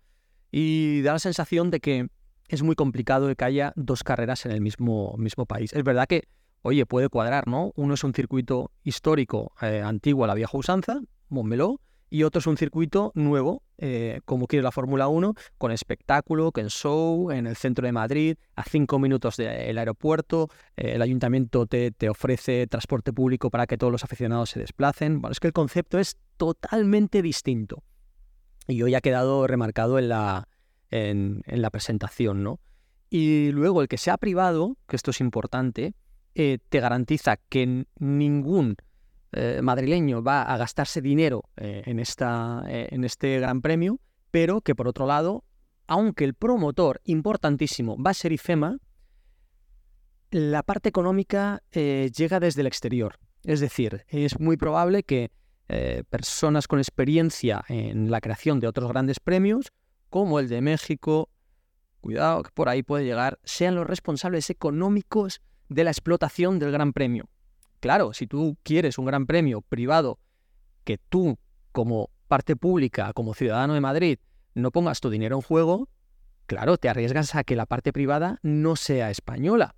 Y 0.51 1.03
da 1.03 1.13
la 1.13 1.19
sensación 1.19 1.71
de 1.71 1.81
que 1.81 2.09
es 2.49 2.63
muy 2.63 2.75
complicado 2.75 3.35
que 3.35 3.45
haya 3.45 3.73
dos 3.77 4.03
carreras 4.05 4.47
en 4.47 4.53
el 4.53 4.61
mismo, 4.61 5.15
mismo 5.19 5.45
país. 5.45 5.73
Es 5.73 5.85
verdad 5.85 6.07
que, 6.07 6.29
oye, 6.63 6.87
puede 6.87 7.09
cuadrar, 7.09 7.47
¿no? 7.47 7.73
Uno 7.77 7.95
es 7.95 8.05
un 8.05 8.15
circuito 8.15 8.71
histórico 8.83 9.53
eh, 9.61 9.83
antiguo 9.85 10.25
a 10.25 10.29
la 10.29 10.35
vieja 10.35 10.57
usanza, 10.57 11.01
Montmeló, 11.29 11.81
y 12.09 12.23
otro 12.23 12.39
es 12.39 12.47
un 12.47 12.57
circuito 12.57 13.13
nuevo, 13.15 13.63
eh, 13.79 14.21
como 14.25 14.47
quiere 14.47 14.63
la 14.63 14.73
Fórmula 14.73 15.09
1, 15.09 15.35
con 15.59 15.73
espectáculo, 15.73 16.53
con 16.53 16.69
show, 16.69 17.31
en 17.31 17.47
el 17.47 17.57
centro 17.57 17.87
de 17.87 17.93
Madrid, 17.93 18.37
a 18.55 18.65
cinco 18.65 18.99
minutos 18.99 19.37
del 19.37 19.77
aeropuerto, 19.77 20.49
eh, 20.77 20.93
el 20.95 21.03
ayuntamiento 21.03 21.67
te, 21.67 21.91
te, 21.91 22.09
ofrece 22.09 22.67
transporte 22.67 23.13
público 23.13 23.51
para 23.51 23.67
que 23.67 23.77
todos 23.77 23.93
los 23.93 24.05
aficionados 24.05 24.51
se 24.51 24.61
desplacen. 24.61 25.21
Bueno, 25.21 25.33
es 25.33 25.41
que 25.41 25.49
el 25.49 25.53
concepto 25.53 25.99
es 25.99 26.17
totalmente 26.37 27.23
distinto. 27.23 27.83
Y 28.69 28.83
hoy 28.83 28.95
ha 28.95 29.01
quedado 29.01 29.47
remarcado 29.47 29.99
en 29.99 30.09
la, 30.09 30.49
en, 30.91 31.43
la 31.47 31.71
presentación, 31.71 32.43
¿no? 32.43 32.61
Y 33.11 33.51
luego 33.53 33.83
el 33.83 33.89
que 33.89 33.99
sea 33.99 34.17
privado, 34.17 34.77
que 34.89 34.97
esto 34.97 35.11
es 35.13 35.21
importante, 35.21 35.95
eh, 36.35 36.59
te 36.69 36.81
garantiza 36.81 37.37
que 37.37 37.87
ningún 37.99 38.77
eh, 39.37 39.61
madrileño 39.63 40.23
va 40.23 40.43
a 40.43 40.57
gastarse 40.57 41.01
dinero 41.01 41.45
eh, 41.57 41.83
en, 41.87 42.01
esta, 42.01 42.65
en 42.67 43.05
este 43.05 43.39
gran 43.41 43.63
premio, 43.63 44.01
pero 44.31 44.61
que 44.61 44.75
por 44.75 44.89
otro 44.89 45.07
lado, 45.07 45.45
aunque 45.87 46.25
el 46.25 46.35
promotor 46.35 47.01
importantísimo 47.05 47.97
va 48.03 48.11
a 48.11 48.15
ser 48.15 48.33
IFEMA, 48.33 48.79
la 50.31 50.63
parte 50.63 50.89
económica 50.89 51.63
llega 51.71 52.41
desde 52.41 52.61
el 52.61 52.67
exterior. 52.67 53.19
Es 53.45 53.61
decir, 53.61 54.05
es 54.09 54.41
muy 54.41 54.57
probable 54.57 55.05
que 55.05 55.31
personas 56.11 56.67
con 56.67 56.81
experiencia 56.81 57.65
en 57.69 58.11
la 58.11 58.21
creación 58.21 58.59
de 58.59 58.67
otros 58.67 58.91
grandes 58.91 59.21
premios 59.21 59.73
como 60.11 60.41
el 60.41 60.49
de 60.49 60.61
México, 60.61 61.31
cuidado 62.01 62.43
que 62.43 62.51
por 62.53 62.69
ahí 62.69 62.83
puede 62.83 63.05
llegar, 63.05 63.39
sean 63.45 63.75
los 63.75 63.87
responsables 63.87 64.51
económicos 64.51 65.41
de 65.69 65.85
la 65.85 65.91
explotación 65.91 66.59
del 66.59 66.73
Gran 66.73 66.93
Premio. 66.93 67.29
Claro, 67.81 68.13
si 68.13 68.27
tú 68.27 68.57
quieres 68.63 68.99
un 68.99 69.07
Gran 69.07 69.27
Premio 69.27 69.63
privado 69.63 70.19
que 70.85 70.99
tú, 70.99 71.39
como 71.73 72.11
parte 72.29 72.57
pública, 72.57 73.13
como 73.13 73.35
ciudadano 73.35 73.75
de 73.75 73.81
Madrid, 73.81 74.19
no 74.55 74.71
pongas 74.71 75.01
tu 75.01 75.11
dinero 75.11 75.37
en 75.37 75.43
juego, 75.43 75.89
claro, 76.47 76.79
te 76.79 76.89
arriesgas 76.89 77.35
a 77.35 77.45
que 77.45 77.57
la 77.57 77.67
parte 77.67 77.93
privada 77.93 78.39
no 78.43 78.77
sea 78.77 79.11
española, 79.11 79.75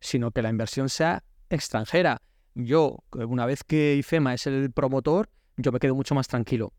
sino 0.00 0.30
que 0.30 0.42
la 0.42 0.50
inversión 0.50 0.88
sea 0.88 1.24
extranjera. 1.48 2.22
Yo, 2.54 2.98
una 3.12 3.46
vez 3.46 3.64
que 3.64 3.96
IFEMA 3.96 4.34
es 4.34 4.46
el 4.46 4.72
promotor, 4.72 5.30
yo 5.56 5.72
me 5.72 5.78
quedo 5.78 5.94
mucho 5.94 6.14
más 6.14 6.28
tranquilo 6.28 6.72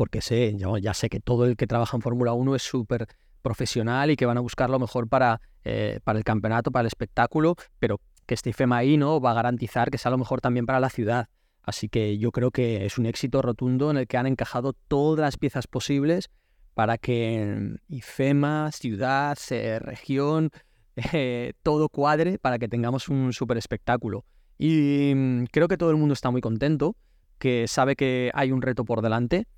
porque 0.00 0.22
sé, 0.22 0.56
ya 0.56 0.94
sé 0.94 1.10
que 1.10 1.20
todo 1.20 1.44
el 1.44 1.58
que 1.58 1.66
trabaja 1.66 1.94
en 1.94 2.00
Fórmula 2.00 2.32
1 2.32 2.54
es 2.54 2.62
súper 2.62 3.06
profesional 3.42 4.10
y 4.10 4.16
que 4.16 4.24
van 4.24 4.38
a 4.38 4.40
buscar 4.40 4.70
lo 4.70 4.78
mejor 4.78 5.08
para, 5.08 5.42
eh, 5.62 6.00
para 6.04 6.18
el 6.18 6.24
campeonato, 6.24 6.70
para 6.70 6.80
el 6.80 6.86
espectáculo, 6.86 7.54
pero 7.78 8.00
que 8.30 8.34
este 8.34 8.50
IFEMA 8.50 8.84
¿no? 8.96 9.20
va 9.20 9.32
a 9.32 9.34
garantizar 9.34 9.90
que 9.90 9.98
sea 9.98 10.12
lo 10.12 10.16
mejor 10.16 10.40
también 10.40 10.64
para 10.64 10.78
la 10.78 10.88
ciudad. 10.88 11.28
Así 11.62 11.88
que 11.88 12.16
yo 12.16 12.30
creo 12.30 12.52
que 12.52 12.86
es 12.86 12.96
un 12.96 13.06
éxito 13.06 13.42
rotundo 13.42 13.90
en 13.90 13.96
el 13.96 14.06
que 14.06 14.18
han 14.18 14.28
encajado 14.28 14.72
todas 14.72 15.18
las 15.18 15.36
piezas 15.36 15.66
posibles 15.66 16.30
para 16.74 16.96
que 16.96 17.74
IFEMA, 17.88 18.70
ciudad, 18.70 19.36
región, 19.80 20.50
eh, 21.12 21.54
todo 21.64 21.88
cuadre 21.88 22.38
para 22.38 22.60
que 22.60 22.68
tengamos 22.68 23.08
un 23.08 23.32
súper 23.32 23.58
espectáculo. 23.58 24.24
Y 24.58 25.12
mm, 25.12 25.46
creo 25.50 25.66
que 25.66 25.76
todo 25.76 25.90
el 25.90 25.96
mundo 25.96 26.12
está 26.12 26.30
muy 26.30 26.40
contento, 26.40 26.94
que 27.38 27.66
sabe 27.66 27.96
que 27.96 28.30
hay 28.32 28.52
un 28.52 28.62
reto 28.62 28.84
por 28.84 29.02
delante 29.02 29.48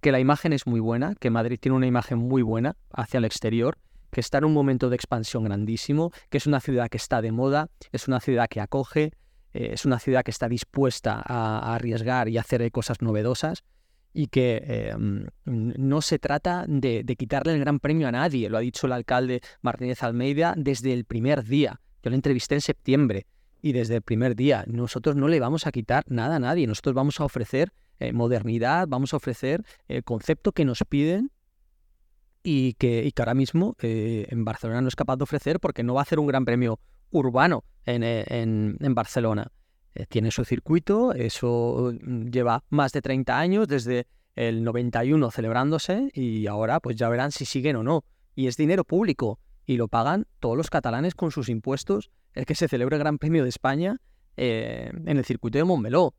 que 0.00 0.12
la 0.12 0.20
imagen 0.20 0.52
es 0.52 0.68
muy 0.68 0.78
buena, 0.78 1.16
que 1.16 1.30
Madrid 1.30 1.58
tiene 1.60 1.74
una 1.74 1.88
imagen 1.88 2.18
muy 2.18 2.42
buena 2.42 2.76
hacia 2.92 3.18
el 3.18 3.24
exterior, 3.24 3.76
que 4.14 4.20
está 4.20 4.38
en 4.38 4.44
un 4.44 4.52
momento 4.52 4.88
de 4.90 4.94
expansión 4.94 5.42
grandísimo, 5.42 6.12
que 6.30 6.38
es 6.38 6.46
una 6.46 6.60
ciudad 6.60 6.88
que 6.88 6.98
está 6.98 7.20
de 7.20 7.32
moda, 7.32 7.68
es 7.90 8.06
una 8.06 8.20
ciudad 8.20 8.46
que 8.48 8.60
acoge, 8.60 9.10
eh, 9.52 9.70
es 9.72 9.84
una 9.84 9.98
ciudad 9.98 10.22
que 10.22 10.30
está 10.30 10.48
dispuesta 10.48 11.20
a, 11.26 11.74
arriesgar 11.74 12.28
y 12.28 12.38
hacer 12.38 12.70
cosas 12.70 13.02
novedosas 13.02 13.64
y 14.12 14.28
que 14.28 14.62
eh, 14.64 14.96
mm, 14.96 15.24
no 15.44 16.00
se 16.00 16.20
trata 16.20 16.64
de, 16.68 17.04
quitarle 17.18 17.54
el 17.54 17.60
gran 17.60 17.80
premio 17.80 18.06
a 18.06 18.12
nadie, 18.12 18.48
lo 18.48 18.56
ha 18.56 18.60
dicho 18.60 18.86
el 18.86 18.92
alcalde 18.92 19.40
Martínez 19.62 20.04
Almeida 20.04 20.54
desde 20.56 20.92
el 20.92 21.04
primer 21.04 21.42
día. 21.42 21.80
Yo 22.04 22.10
le 22.10 22.16
entrevisté 22.16 22.54
en 22.54 22.60
septiembre 22.60 23.26
y 23.60 23.72
desde 23.72 23.96
el 23.96 24.02
primer 24.02 24.36
día 24.36 24.64
nosotros 24.68 25.16
no 25.16 25.26
le 25.26 25.40
vamos 25.40 25.66
a 25.66 25.72
quitar 25.72 26.04
nada 26.06 26.36
a 26.36 26.38
nadie, 26.38 26.68
nosotros 26.68 26.94
vamos 26.94 27.18
a 27.18 27.24
ofrecer 27.24 27.72
eh, 27.98 28.12
modernidad, 28.12 28.86
vamos 28.86 29.12
a 29.12 29.16
ofrecer 29.16 29.64
el 29.88 30.04
concepto 30.04 30.52
que 30.52 30.64
nos 30.64 30.84
piden 30.88 31.32
y 32.44 32.74
que, 32.74 33.10
ahora 33.18 33.34
mismo 33.34 33.74
eh, 33.80 34.26
en 34.28 34.44
Barcelona 34.44 34.80
no 34.82 34.88
es 34.88 34.94
capaz 34.94 35.16
de 35.16 35.24
ofrecer 35.24 35.58
porque 35.58 35.82
no 35.82 35.94
va 35.94 36.00
a 36.00 36.02
hacer 36.02 36.20
un 36.20 36.26
gran 36.28 36.44
premio 36.44 36.78
urbano 37.10 37.64
en, 37.86 38.02
eh, 38.04 38.76
Barcelona. 38.90 39.50
tiene 40.08 40.30
su 40.30 40.44
circuito, 40.44 41.12
eso 41.12 41.92
mm, 42.00 42.26
lleva 42.26 42.62
más 42.68 42.92
de 42.92 43.02
30 43.02 43.38
años, 43.38 43.66
desde 43.66 44.06
el 44.36 44.62
91 44.62 45.30
celebrándose 45.30 46.10
y 46.12 46.46
ahora 46.46 46.80
pues 46.80 46.96
ya 46.96 47.08
verán 47.08 47.32
si 47.32 47.44
siguen 47.44 47.76
o 47.76 47.82
no. 47.82 48.04
Y 48.36 48.46
es 48.46 48.56
dinero 48.56 48.84
público 48.84 49.40
y 49.64 49.76
lo 49.76 49.88
pagan 49.88 50.26
todos 50.38 50.56
los 50.56 50.70
catalanes 50.70 51.14
con 51.14 51.30
sus 51.30 51.48
impuestos, 51.48 52.10
el 52.34 52.44
que 52.46 52.54
se 52.54 52.68
celebre 52.68 52.96
el 52.96 53.00
Gran 53.00 53.18
Premio 53.18 53.42
de 53.42 53.48
España 53.48 53.96
en 54.36 55.16
el 55.16 55.24
circuito 55.24 55.58
de 55.58 55.64
Montmeló. 55.64 56.14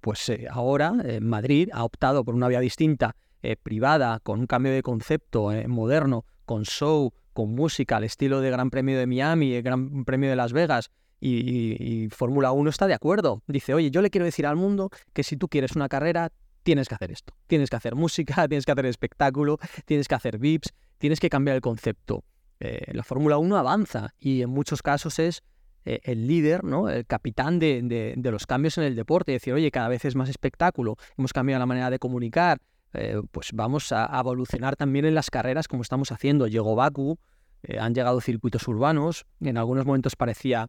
Pues 0.00 0.28
eh, 0.30 0.46
ahora 0.50 0.94
eh, 1.04 1.20
Madrid 1.20 1.68
ha 1.72 1.84
optado 1.84 2.24
por 2.24 2.34
una 2.34 2.48
vía 2.48 2.60
distinta, 2.60 3.16
eh, 3.42 3.56
privada, 3.56 4.20
con 4.20 4.40
un 4.40 4.46
cambio 4.46 4.72
de 4.72 4.82
concepto 4.82 5.50
moderno, 5.68 6.24
con 6.44 6.64
show, 6.64 7.12
con 7.32 7.54
música, 7.54 7.96
al 7.96 8.04
estilo 8.04 8.40
de 8.40 8.50
Gran 8.50 8.70
Premio 8.70 8.98
de 8.98 9.06
Miami, 9.06 9.54
el 9.54 9.62
Gran 9.62 10.04
Premio 10.04 10.30
de 10.30 10.36
Las 10.36 10.52
Vegas, 10.52 10.90
y, 11.22 12.08
Fórmula 12.10 12.52
1 12.52 12.70
está 12.70 12.86
de 12.86 12.94
acuerdo. 12.94 13.42
Dice, 13.46 13.74
oye, 13.74 13.90
yo 13.90 14.00
le 14.00 14.10
quiero 14.10 14.24
decir 14.24 14.46
al 14.46 14.56
mundo 14.56 14.90
que 15.12 15.22
si 15.22 15.36
tú 15.36 15.48
quieres 15.48 15.76
una 15.76 15.88
carrera, 15.88 16.32
tienes 16.62 16.88
que 16.88 16.94
hacer 16.94 17.10
esto. 17.10 17.34
Tienes 17.46 17.68
que 17.68 17.76
hacer 17.76 17.94
música, 17.94 18.34
tienes 18.48 18.64
que 18.64 18.72
hacer 18.72 18.86
espectáculo, 18.86 19.58
tienes 19.84 20.08
que 20.08 20.14
hacer 20.14 20.38
VIPs, 20.38 20.72
tienes 20.98 21.20
que 21.20 21.28
cambiar 21.28 21.56
el 21.56 21.60
concepto. 21.60 22.24
la 22.58 23.02
Fórmula 23.02 23.38
1 23.38 23.56
avanza 23.56 24.14
y 24.18 24.42
en 24.42 24.50
muchos 24.50 24.82
casos 24.82 25.18
es 25.18 25.42
eh, 25.86 26.00
el 26.04 26.26
líder, 26.26 26.62
¿no? 26.62 26.90
el 26.90 27.06
capitán 27.06 27.58
de, 27.58 28.14
los 28.22 28.46
cambios 28.46 28.76
en 28.76 28.84
el 28.84 28.94
deporte, 28.94 29.32
decir, 29.32 29.54
oye, 29.54 29.70
cada 29.70 29.88
vez 29.88 30.04
es 30.04 30.14
más 30.14 30.28
espectáculo, 30.28 30.96
hemos 31.16 31.32
cambiado 31.32 31.58
la 31.58 31.66
manera 31.66 31.88
de 31.88 31.98
comunicar, 31.98 32.58
eh, 32.92 33.20
pues 33.30 33.50
vamos 33.52 33.92
a, 33.92 34.18
evolucionar 34.18 34.76
también 34.76 35.04
en 35.04 35.14
las 35.14 35.30
carreras 35.30 35.68
como 35.68 35.82
estamos 35.82 36.12
haciendo. 36.12 36.46
Llegó 36.46 36.74
Baku, 36.74 37.18
eh, 37.62 37.78
han 37.78 37.94
llegado 37.94 38.20
circuitos 38.20 38.66
urbanos, 38.68 39.26
en 39.40 39.58
algunos 39.58 39.86
momentos 39.86 40.16
parecía 40.16 40.68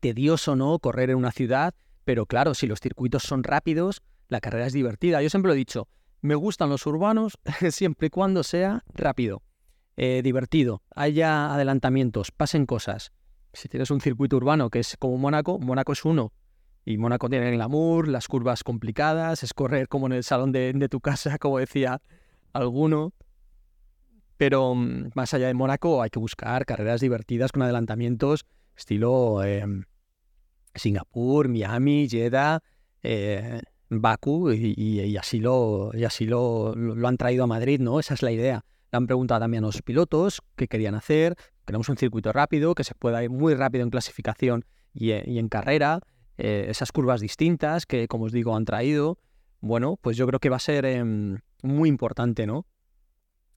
tedioso, 0.00 0.54
¿no? 0.56 0.78
Correr 0.78 1.10
en 1.10 1.16
una 1.16 1.32
ciudad, 1.32 1.74
pero 2.04 2.26
claro, 2.26 2.54
si 2.54 2.66
los 2.66 2.80
circuitos 2.80 3.22
son 3.22 3.42
rápidos, 3.42 4.02
la 4.28 4.40
carrera 4.40 4.66
es 4.66 4.72
divertida. 4.72 5.22
Yo 5.22 5.30
siempre 5.30 5.48
lo 5.48 5.54
he 5.54 5.58
dicho, 5.58 5.88
me 6.20 6.34
gustan 6.34 6.68
los 6.68 6.86
urbanos 6.86 7.38
siempre 7.70 8.08
y 8.08 8.10
cuando 8.10 8.42
sea 8.42 8.84
rápido, 8.88 9.42
divertido, 9.96 10.82
haya 10.94 11.54
adelantamientos, 11.54 12.32
pasen 12.32 12.66
cosas. 12.66 13.12
Si 13.52 13.68
tienes 13.68 13.90
un 13.92 14.00
circuito 14.00 14.36
urbano 14.36 14.68
que 14.68 14.80
es 14.80 14.96
como 14.98 15.16
Mónaco, 15.16 15.60
Mónaco 15.60 15.92
es 15.92 16.04
uno. 16.04 16.32
Y 16.84 16.98
Mónaco 16.98 17.28
tiene 17.28 17.48
el 17.48 17.54
glamour, 17.54 18.08
las 18.08 18.28
curvas 18.28 18.62
complicadas, 18.62 19.42
es 19.42 19.54
correr 19.54 19.88
como 19.88 20.06
en 20.06 20.12
el 20.12 20.24
salón 20.24 20.52
de, 20.52 20.88
tu 20.90 21.00
casa, 21.00 21.38
como 21.38 21.58
decía 21.58 22.00
alguno. 22.52 23.12
Pero 24.36 24.74
mm, 24.74 25.10
más 25.14 25.32
allá 25.34 25.46
de 25.46 25.54
Mónaco 25.54 26.02
hay 26.02 26.10
que 26.10 26.18
buscar 26.18 26.66
carreras 26.66 27.00
divertidas 27.00 27.52
con 27.52 27.62
adelantamientos 27.62 28.46
estilo 28.76 29.42
em, 29.44 29.84
Singapur, 30.74 31.48
Miami, 31.48 32.08
Jeddah, 32.08 32.60
eh, 33.02 33.60
Baku 33.88 34.50
y, 34.50 35.16
así, 35.16 35.38
lo, 35.38 35.90
y 35.94 36.04
así 36.04 36.26
lo, 36.26 36.74
lo, 36.74 37.06
han 37.06 37.16
traído 37.16 37.44
a 37.44 37.46
Madrid, 37.46 37.80
¿no? 37.80 38.00
Esa 38.00 38.14
es 38.14 38.22
la 38.22 38.32
idea. 38.32 38.64
Le 38.90 38.96
han 38.96 39.06
preguntado 39.06 39.40
también 39.40 39.62
a 39.62 39.68
los 39.68 39.82
pilotos 39.82 40.42
qué 40.56 40.66
querían 40.66 40.96
hacer, 40.96 41.36
Queremos 41.66 41.88
un 41.88 41.96
circuito 41.96 42.30
rápido, 42.32 42.74
que 42.74 42.84
se 42.84 42.94
pueda 42.94 43.22
ir 43.24 43.30
muy 43.30 43.54
rápido 43.54 43.84
en 43.84 43.90
clasificación 43.90 44.66
y, 44.92 45.12
eh, 45.12 45.24
en 45.26 45.48
carrera, 45.48 46.00
eh, 46.38 46.66
esas 46.68 46.92
curvas 46.92 47.20
distintas 47.20 47.86
que, 47.86 48.08
como 48.08 48.24
os 48.24 48.32
digo, 48.32 48.56
han 48.56 48.64
traído. 48.64 49.18
Bueno, 49.60 49.98
pues 50.00 50.16
yo 50.16 50.26
creo 50.26 50.40
que 50.40 50.50
va 50.50 50.56
a 50.56 50.60
ser 50.60 50.84
em, 50.84 51.38
muy 51.62 51.88
importante, 51.88 52.46
¿no? 52.46 52.66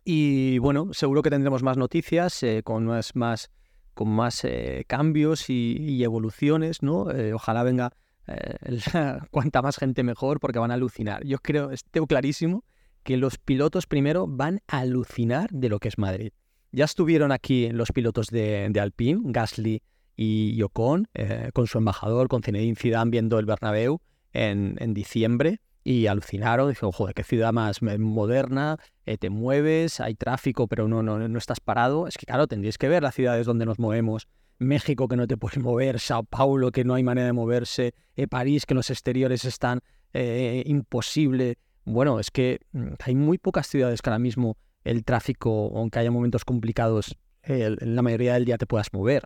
Y 0.03 0.57
bueno, 0.59 0.89
seguro 0.93 1.21
que 1.21 1.29
tendremos 1.29 1.63
más 1.63 1.77
noticias 1.77 2.41
eh, 2.43 2.61
con 2.63 2.85
más, 2.85 3.49
con 3.93 4.09
más 4.09 4.47
cambios 4.87 5.49
y, 5.49 6.03
evoluciones, 6.03 6.81
¿no? 6.81 7.07
ojalá 7.33 7.63
venga 7.63 7.91
eh, 8.27 8.79
cuanta 9.31 9.61
más 9.61 9.77
gente 9.77 10.03
mejor 10.03 10.39
porque 10.39 10.59
van 10.59 10.71
a 10.71 10.75
alucinar. 10.75 11.25
Yo 11.25 11.39
creo, 11.39 11.71
tengo 11.91 12.07
clarísimo 12.07 12.63
que 13.03 13.17
los 13.17 13.37
pilotos 13.37 13.87
primero 13.87 14.27
van 14.27 14.61
a 14.67 14.79
alucinar 14.79 15.49
de 15.51 15.69
lo 15.69 15.79
que 15.79 15.87
es 15.87 15.97
Madrid. 15.97 16.31
Ya 16.71 16.85
estuvieron 16.85 17.31
aquí 17.31 17.69
los 17.69 17.91
pilotos 17.91 18.27
de, 18.27 18.71
Alpine, 18.79 19.21
Gasly 19.23 19.81
y 20.17 20.61
Ocon, 20.63 21.07
eh, 21.13 21.51
con 21.53 21.67
su 21.67 21.77
embajador, 21.77 22.27
con 22.27 22.43
Zinedine 22.43 22.75
Zidane 22.75 23.11
viendo 23.11 23.39
el 23.39 23.45
Bernabéu 23.45 24.01
en, 24.33 24.75
en 24.79 24.93
diciembre 24.93 25.61
y 25.87 26.07
alucinaron, 26.07 26.67
dijeron, 26.67 26.91
joder, 26.91 27.15
qué 27.15 27.23
ciudad 27.23 27.53
más 27.53 27.81
moderna, 27.81 28.77
eh, 29.05 29.17
te 29.17 29.29
mueves, 29.29 30.01
hay 30.01 30.15
tráfico, 30.15 30.67
pero 30.67 30.89
no, 30.89 31.01
no, 31.01 31.29
no 31.29 31.37
estás 31.37 31.61
parado. 31.61 32.07
Es 32.07 32.17
que 32.17 32.25
claro, 32.25 32.45
tendríais 32.45 32.77
que 32.77 32.89
ver 32.89 33.01
las 33.03 33.15
ciudades 33.15 33.45
donde 33.45 33.65
nos 33.65 33.79
movemos. 33.79 34.27
México 34.59 35.07
que 35.07 35.15
no 35.15 35.27
te 35.27 35.37
puedes 35.37 35.57
mover, 35.63 36.01
Sao 36.01 36.25
Paulo 36.25 36.73
que 36.73 36.83
no 36.83 36.95
hay 36.95 37.03
manera 37.03 37.27
de 37.27 37.31
moverse, 37.31 37.93
eh, 38.17 38.27
París 38.27 38.65
que 38.65 38.73
los 38.73 38.89
exteriores 38.89 39.45
están 39.45 39.79
eh, 40.11 40.61
imposible. 40.65 41.57
Bueno, 41.85 42.19
es 42.19 42.31
que 42.31 42.59
mm, 42.73 42.87
hay 43.05 43.15
muy 43.15 43.37
pocas 43.37 43.67
ciudades 43.67 44.01
que 44.01 44.09
ahora 44.09 44.19
mismo 44.19 44.57
el 44.83 45.05
tráfico, 45.05 45.71
aunque 45.73 45.99
haya 45.99 46.11
momentos 46.11 46.43
complicados, 46.43 47.15
en 47.43 47.95
la 47.95 48.01
mayoría 48.01 48.33
del 48.33 48.43
día 48.43 48.57
te 48.57 48.65
puedas 48.65 48.91
mover. 48.91 49.23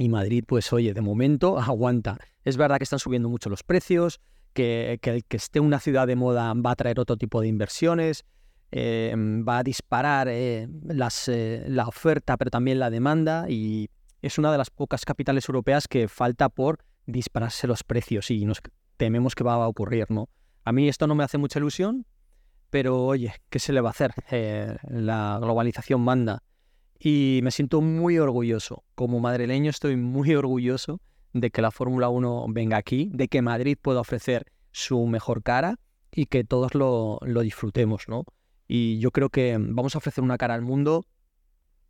Y 0.00 0.08
Madrid, 0.08 0.44
pues 0.46 0.72
oye, 0.72 0.94
de 0.94 1.02
momento 1.02 1.58
aguanta. 1.60 2.16
Es 2.42 2.56
verdad 2.56 2.78
que 2.78 2.84
están 2.84 2.98
subiendo 2.98 3.28
mucho 3.28 3.50
los 3.50 3.62
precios, 3.62 4.18
que, 4.54 4.98
que, 5.02 5.20
que 5.28 5.36
esté 5.36 5.60
una 5.60 5.78
ciudad 5.78 6.06
de 6.06 6.16
moda 6.16 6.54
va 6.54 6.70
a 6.70 6.74
traer 6.74 6.98
otro 6.98 7.18
tipo 7.18 7.42
de 7.42 7.48
inversiones, 7.48 8.24
eh, 8.72 9.14
va 9.46 9.58
a 9.58 9.62
disparar 9.62 10.28
eh, 10.28 10.68
las, 10.84 11.28
eh, 11.28 11.64
la 11.68 11.86
oferta, 11.86 12.38
pero 12.38 12.50
también 12.50 12.78
la 12.78 12.88
demanda, 12.88 13.44
y 13.50 13.90
es 14.22 14.38
una 14.38 14.50
de 14.50 14.56
las 14.56 14.70
pocas 14.70 15.04
capitales 15.04 15.46
europeas 15.46 15.86
que 15.86 16.08
falta 16.08 16.48
por 16.48 16.78
dispararse 17.04 17.66
los 17.66 17.84
precios 17.84 18.30
y 18.30 18.46
nos 18.46 18.62
tememos 18.96 19.34
que 19.34 19.44
va 19.44 19.52
a 19.52 19.68
ocurrir, 19.68 20.06
¿no? 20.10 20.30
A 20.64 20.72
mí 20.72 20.88
esto 20.88 21.08
no 21.08 21.14
me 21.14 21.24
hace 21.24 21.36
mucha 21.36 21.58
ilusión, 21.58 22.06
pero 22.70 23.04
oye, 23.04 23.34
¿qué 23.50 23.58
se 23.58 23.74
le 23.74 23.82
va 23.82 23.90
a 23.90 23.92
hacer? 23.92 24.14
la 24.88 25.38
globalización 25.42 26.00
manda. 26.00 26.42
Y 27.02 27.40
me 27.42 27.50
siento 27.50 27.80
muy 27.80 28.18
orgulloso. 28.18 28.84
Como 28.94 29.20
madrileño 29.20 29.70
estoy 29.70 29.96
muy 29.96 30.34
orgulloso 30.36 31.00
de 31.32 31.50
que 31.50 31.62
la 31.62 31.70
Fórmula 31.70 32.10
1 32.10 32.46
venga 32.50 32.76
aquí, 32.76 33.10
de 33.14 33.28
que 33.28 33.40
Madrid 33.40 33.78
pueda 33.80 34.00
ofrecer 34.00 34.52
su 34.70 35.06
mejor 35.06 35.42
cara 35.42 35.78
y 36.12 36.26
que 36.26 36.44
todos 36.44 36.74
lo, 36.74 37.18
disfrutemos, 37.42 38.08
¿no? 38.08 38.24
Y 38.68 38.98
yo 38.98 39.10
creo 39.12 39.30
que 39.30 39.56
vamos 39.58 39.94
a 39.94 39.98
ofrecer 39.98 40.22
una 40.22 40.36
cara 40.36 40.54
al 40.54 40.62
mundo 40.62 41.06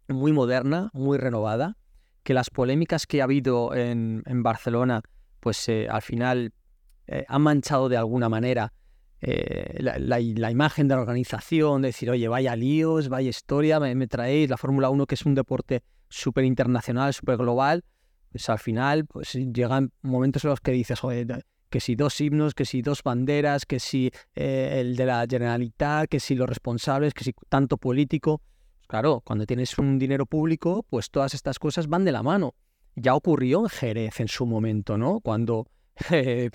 muy 0.09 0.33
moderna, 0.33 0.91
muy 0.93 1.19
renovada, 1.19 1.77
que 2.23 2.33
las 2.33 2.51
polémicas 2.51 3.07
que 3.07 3.21
ha 3.21 3.25
habido 3.25 3.75
en, 3.75 4.23
Barcelona, 4.43 5.03
pues 5.41 5.69
eh, 5.69 5.89
al 5.91 6.03
final 6.03 6.53
eh, 7.07 7.25
han 7.29 7.43
manchado 7.43 7.89
de 7.89 7.97
alguna 7.97 8.29
manera 8.29 8.73
eh, 9.23 9.77
la, 9.81 10.21
imagen 10.21 10.89
de 10.89 10.95
la 10.95 11.01
organización, 11.01 11.83
decir, 11.83 12.11
oye, 12.11 12.29
vaya 12.29 12.57
líos, 12.57 13.09
vaya 13.09 13.29
historia, 13.29 13.79
me, 13.81 13.95
me 13.95 14.07
traéis 14.07 14.49
la 14.49 14.57
Fórmula 14.57 14.91
1, 14.91 15.07
que 15.07 15.15
es 15.15 15.27
un 15.27 15.35
deporte 15.35 15.83
súper 16.09 16.45
internacional, 16.45 17.13
súper 17.15 17.37
global, 17.37 17.85
pues 18.33 18.49
al 18.49 18.59
final 18.59 19.07
pues 19.07 19.33
llegan 19.33 19.93
momentos 20.03 20.45
en 20.45 20.51
los 20.51 20.61
que 20.61 20.73
dices, 20.73 21.01
joder, 21.01 21.45
que 21.71 21.81
si 21.81 21.95
dos 21.95 22.21
himnos, 22.21 22.55
que 22.55 22.65
si 22.65 22.83
dos 22.83 23.03
banderas, 23.03 23.65
que 23.65 23.79
si 23.79 24.11
eh, 24.35 24.79
el 24.81 24.97
de 24.97 25.07
la 25.07 25.27
Generalitat, 25.29 26.09
que 26.09 26.21
si 26.21 26.35
los 26.35 26.49
responsables, 26.49 27.15
que 27.15 27.25
si 27.25 27.33
tanto 27.49 27.79
político. 27.79 28.43
Claro, 28.89 29.23
cuando 29.25 29.47
tienes 29.47 29.79
un 29.79 29.99
dinero 29.99 30.27
público, 30.27 30.85
pues 30.91 31.11
todas 31.11 31.33
estas 31.33 31.61
cosas 31.61 31.87
van 31.87 32.05
de 32.05 32.11
la 32.11 32.25
mano. 32.25 32.55
Ya 32.97 33.15
ocurrió 33.15 33.61
en 33.61 33.69
Jerez 33.69 34.19
en 34.19 34.27
su 34.27 34.47
momento, 34.47 34.99
¿no? 34.99 35.21
Cuando, 35.21 35.69
eh, 36.11 36.51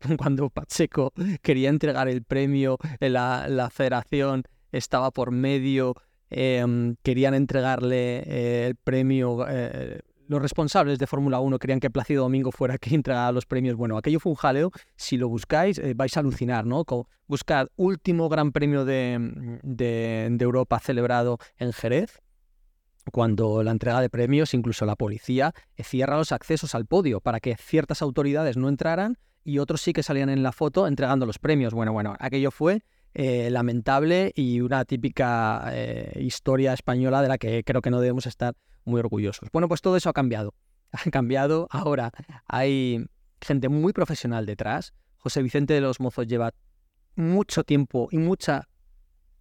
cuando 0.18 0.50
Pacheco 0.50 1.12
quería 1.42 1.68
entregar 1.68 2.08
el 2.08 2.22
premio, 2.22 2.78
la, 3.00 3.70
federación 3.72 4.44
estaba 4.72 5.10
por 5.10 5.30
medio, 5.30 5.94
em, 6.30 6.96
querían 7.02 7.34
entregarle 7.34 8.22
eh, 8.26 8.66
el 8.68 8.76
premio 8.76 9.46
los 10.28 10.42
responsables 10.42 10.98
de 10.98 11.06
Fórmula 11.06 11.40
1 11.40 11.58
querían 11.58 11.80
que 11.80 11.90
Plácido 11.90 12.24
Domingo 12.24 12.50
fuera 12.52 12.78
quien 12.78 12.96
entregara 12.96 13.32
los 13.32 13.46
premios. 13.46 13.76
Bueno, 13.76 13.96
aquello 13.96 14.20
fue 14.20 14.30
un 14.30 14.36
jaleo. 14.36 14.72
Si 14.96 15.16
lo 15.16 15.28
buscáis, 15.28 15.78
eh, 15.78 15.94
vais 15.94 16.16
a 16.16 16.20
alucinar, 16.20 16.66
¿no? 16.66 16.84
buscad 17.26 17.68
último 17.76 18.28
Gran 18.28 18.52
Premio 18.52 18.84
de, 18.84 19.58
de, 19.62 20.36
Europa 20.40 20.78
celebrado 20.78 21.38
en 21.58 21.72
Jerez, 21.72 22.20
cuando 23.12 23.62
la 23.62 23.70
entrega 23.70 24.00
de 24.00 24.10
premios, 24.10 24.54
incluso 24.54 24.84
la 24.86 24.96
policía, 24.96 25.52
eh, 25.76 25.84
cierra 25.84 26.16
los 26.16 26.32
accesos 26.32 26.74
al 26.74 26.86
podio 26.86 27.20
para 27.20 27.40
que 27.40 27.56
ciertas 27.56 28.02
autoridades 28.02 28.56
no 28.56 28.68
entraran 28.68 29.18
y 29.46 29.58
otros 29.60 29.80
sí 29.80 29.92
que 29.92 30.02
salían 30.02 30.28
en 30.28 30.42
la 30.42 30.52
foto 30.52 30.86
entregando 30.86 31.24
los 31.24 31.38
premios. 31.38 31.72
Bueno, 31.72 31.92
bueno, 31.92 32.16
aquello 32.18 32.50
fue 32.50 32.82
eh, 33.14 33.48
lamentable 33.50 34.32
y 34.34 34.60
una 34.60 34.84
típica 34.84 35.72
historia 36.16 36.72
española 36.72 37.22
de 37.22 37.28
la 37.28 37.38
que 37.38 37.62
creo 37.64 37.80
que 37.80 37.90
no 37.90 38.00
debemos 38.00 38.26
estar 38.26 38.54
muy 38.84 39.00
orgullosos. 39.00 39.48
Bueno, 39.52 39.68
pues 39.68 39.80
todo 39.80 39.96
eso 39.96 40.10
ha 40.10 40.12
cambiado. 40.12 40.54
Ha 40.92 41.10
cambiado. 41.10 41.66
Ahora 41.70 42.12
hay 42.46 43.04
gente 43.40 43.68
muy 43.68 43.92
profesional 43.92 44.46
detrás. 44.46 44.94
José 45.18 45.42
Vicente 45.42 45.74
de 45.74 45.80
los 45.80 46.00
Mozos 46.00 46.26
lleva 46.26 46.52
mucho 47.16 47.64
tiempo 47.64 48.08
y 48.10 48.18
mucha 48.18 48.68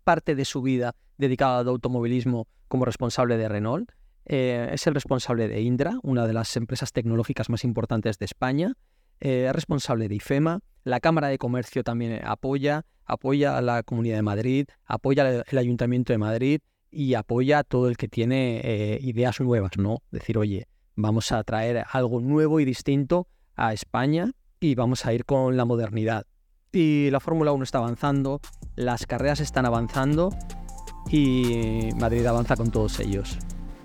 parte 0.04 0.36
de 0.36 0.46
su 0.46 0.62
vida 0.62 0.96
dedicada 1.18 1.60
al 1.60 1.68
automovilismo 1.68 2.48
como 2.68 2.86
responsable 2.86 3.38
de 3.38 3.48
Renault. 3.48 3.92
Eh, 4.26 4.70
es 4.74 4.88
el 4.88 4.96
responsable 4.96 5.48
de 5.48 5.62
Indra, 5.62 6.00
una 6.02 6.26
de 6.26 6.34
las 6.34 6.56
empresas 6.58 6.92
tecnológicas 6.92 7.50
más 7.50 7.64
importantes 7.64 8.18
de 8.18 8.26
España. 8.26 8.74
Eh, 9.20 9.46
es 9.48 9.54
responsable 9.54 10.08
de 10.08 10.16
IFEMA. 10.16 10.62
La 10.84 11.00
Cámara 11.00 11.30
de 11.30 11.38
Comercio 11.38 11.84
también 11.84 12.22
apoya, 12.24 12.86
apoya 13.06 13.58
a 13.58 13.62
la 13.62 13.84
Comunidad 13.84 14.18
de 14.18 14.22
Madrid, 14.22 14.68
apoya 14.86 15.44
el 15.48 15.58
Ayuntamiento 15.58 16.14
de 16.14 16.18
Madrid 16.18 16.62
y 16.92 17.16
apoya 17.16 17.60
a 17.60 17.64
todo 17.64 17.90
el 17.90 17.98
que 17.98 18.08
tiene 18.08 18.62
eh, 18.64 19.00
ideas 19.02 19.40
nuevas, 19.42 19.72
¿no? 19.78 20.02
Decir, 20.12 20.38
oye, 20.38 20.68
vamos 20.96 21.32
a 21.32 21.44
traer 21.44 21.86
algo 21.92 22.22
nuevo 22.22 22.60
y 22.60 22.66
distinto 22.66 23.28
a 23.56 23.74
España 23.74 24.32
y 24.60 24.76
vamos 24.76 25.06
a 25.06 25.14
ir 25.14 25.26
con 25.26 25.58
la 25.58 25.66
modernidad. 25.66 26.26
Y 26.72 27.10
la 27.10 27.20
Fórmula 27.20 27.52
1 27.52 27.64
está 27.64 27.80
avanzando, 27.80 28.42
las 28.76 29.06
carreras 29.06 29.40
están 29.40 29.66
avanzando 29.66 30.30
y 31.10 31.90
Madrid 31.98 32.26
avanza 32.26 32.56
con 32.56 32.72
todos 32.72 33.00
ellos. 33.00 33.38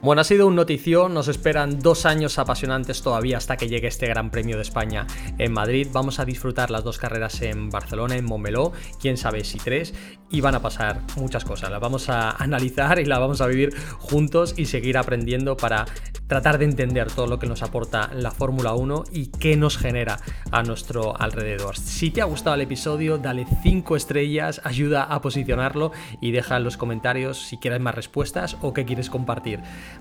Bueno, 0.02 0.22
ha 0.22 0.24
sido 0.24 0.46
un 0.46 0.54
notición, 0.54 1.12
nos 1.12 1.28
esperan 1.28 1.78
dos 1.78 2.06
años 2.06 2.38
apasionantes 2.38 3.02
todavía 3.02 3.36
hasta 3.36 3.58
que 3.58 3.68
llegue 3.68 3.88
este 3.88 4.06
Gran 4.06 4.30
Premio 4.30 4.56
de 4.56 4.62
España 4.62 5.06
en 5.36 5.52
Madrid. 5.52 5.88
Vamos 5.92 6.18
a 6.20 6.24
disfrutar 6.24 6.70
las 6.70 6.84
dos 6.84 6.96
carreras 6.96 7.42
en 7.42 7.68
Barcelona, 7.68 8.16
en 8.16 8.24
Montmeló, 8.24 8.72
quién 8.98 9.18
sabe 9.18 9.44
si 9.44 9.58
tres, 9.58 9.92
y 10.30 10.40
van 10.40 10.54
a 10.54 10.62
pasar 10.62 11.02
muchas 11.16 11.44
cosas. 11.44 11.70
Las 11.70 11.80
vamos 11.80 12.08
a 12.08 12.30
analizar 12.42 12.98
y 12.98 13.04
las 13.04 13.20
vamos 13.20 13.42
a 13.42 13.46
vivir 13.46 13.74
juntos 13.98 14.54
y 14.56 14.64
seguir 14.64 14.96
aprendiendo 14.96 15.58
para 15.58 15.84
tratar 16.28 16.58
de 16.58 16.64
entender 16.64 17.10
todo 17.12 17.26
lo 17.26 17.38
que 17.38 17.46
nos 17.46 17.62
aporta 17.62 18.10
la 18.14 18.30
Fórmula 18.30 18.72
1 18.74 19.04
y 19.12 19.26
qué 19.26 19.56
nos 19.56 19.76
genera 19.76 20.18
a 20.50 20.62
nuestro 20.62 21.20
alrededor. 21.20 21.76
Si 21.76 22.10
te 22.10 22.22
ha 22.22 22.24
gustado 22.24 22.54
el 22.54 22.62
episodio, 22.62 23.18
dale 23.18 23.46
5 23.62 23.96
estrellas, 23.96 24.62
ayuda 24.64 25.02
a 25.02 25.20
posicionarlo 25.20 25.90
y 26.22 26.30
deja 26.30 26.56
en 26.56 26.64
los 26.64 26.78
comentarios 26.78 27.48
si 27.48 27.58
quieres 27.58 27.80
más 27.80 27.94
respuestas 27.94 28.56
o 28.62 28.72
qué 28.72 28.86
quieres 28.86 29.10
compartir. 29.10 29.60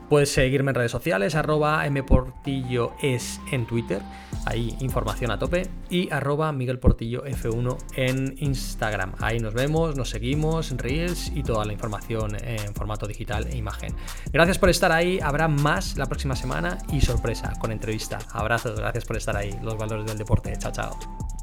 Puedes 0.10 0.34
seguirme 0.34 0.72
en 0.72 0.76
redes 0.76 0.92
sociales, 0.92 1.36
arroba 1.36 1.88
mportillo 1.90 2.94
es 3.02 3.40
en 3.52 3.68
Twitter, 3.68 4.02
ahí 4.46 4.76
información 4.80 5.32
a 5.32 5.38
tope, 5.38 5.68
y 5.90 6.12
arroba 6.12 6.52
Miguel 6.52 6.80
Portillo 6.80 7.24
F1 7.26 7.78
en 7.96 8.36
Instagram. 8.40 9.14
Ahí 9.20 9.40
nos 9.40 9.54
vemos, 9.54 9.96
nos 9.96 10.10
seguimos, 10.10 10.72
Reels 10.72 11.32
y 11.36 11.44
toda 11.44 11.66
la 11.66 11.74
información 11.74 12.36
en 12.44 12.74
formato 12.74 13.06
digital 13.06 13.48
e 13.48 13.58
imagen. 13.58 13.96
Gracias 14.32 14.58
por 14.58 14.70
estar 14.70 14.92
ahí, 14.92 15.20
habrá 15.22 15.48
más 15.48 15.98
la 15.98 16.08
próxima 16.08 16.36
semana 16.36 16.78
y 16.92 17.02
sorpresa 17.02 17.54
con 17.60 17.72
entrevista. 17.72 18.20
Abrazos, 18.32 18.80
gracias 18.80 19.06
por 19.06 19.18
estar 19.18 19.38
ahí, 19.38 19.58
los 19.62 19.78
valores 19.78 20.06
del 20.06 20.18
deporte. 20.18 20.54
Chao, 20.58 20.72
chao. 20.72 21.39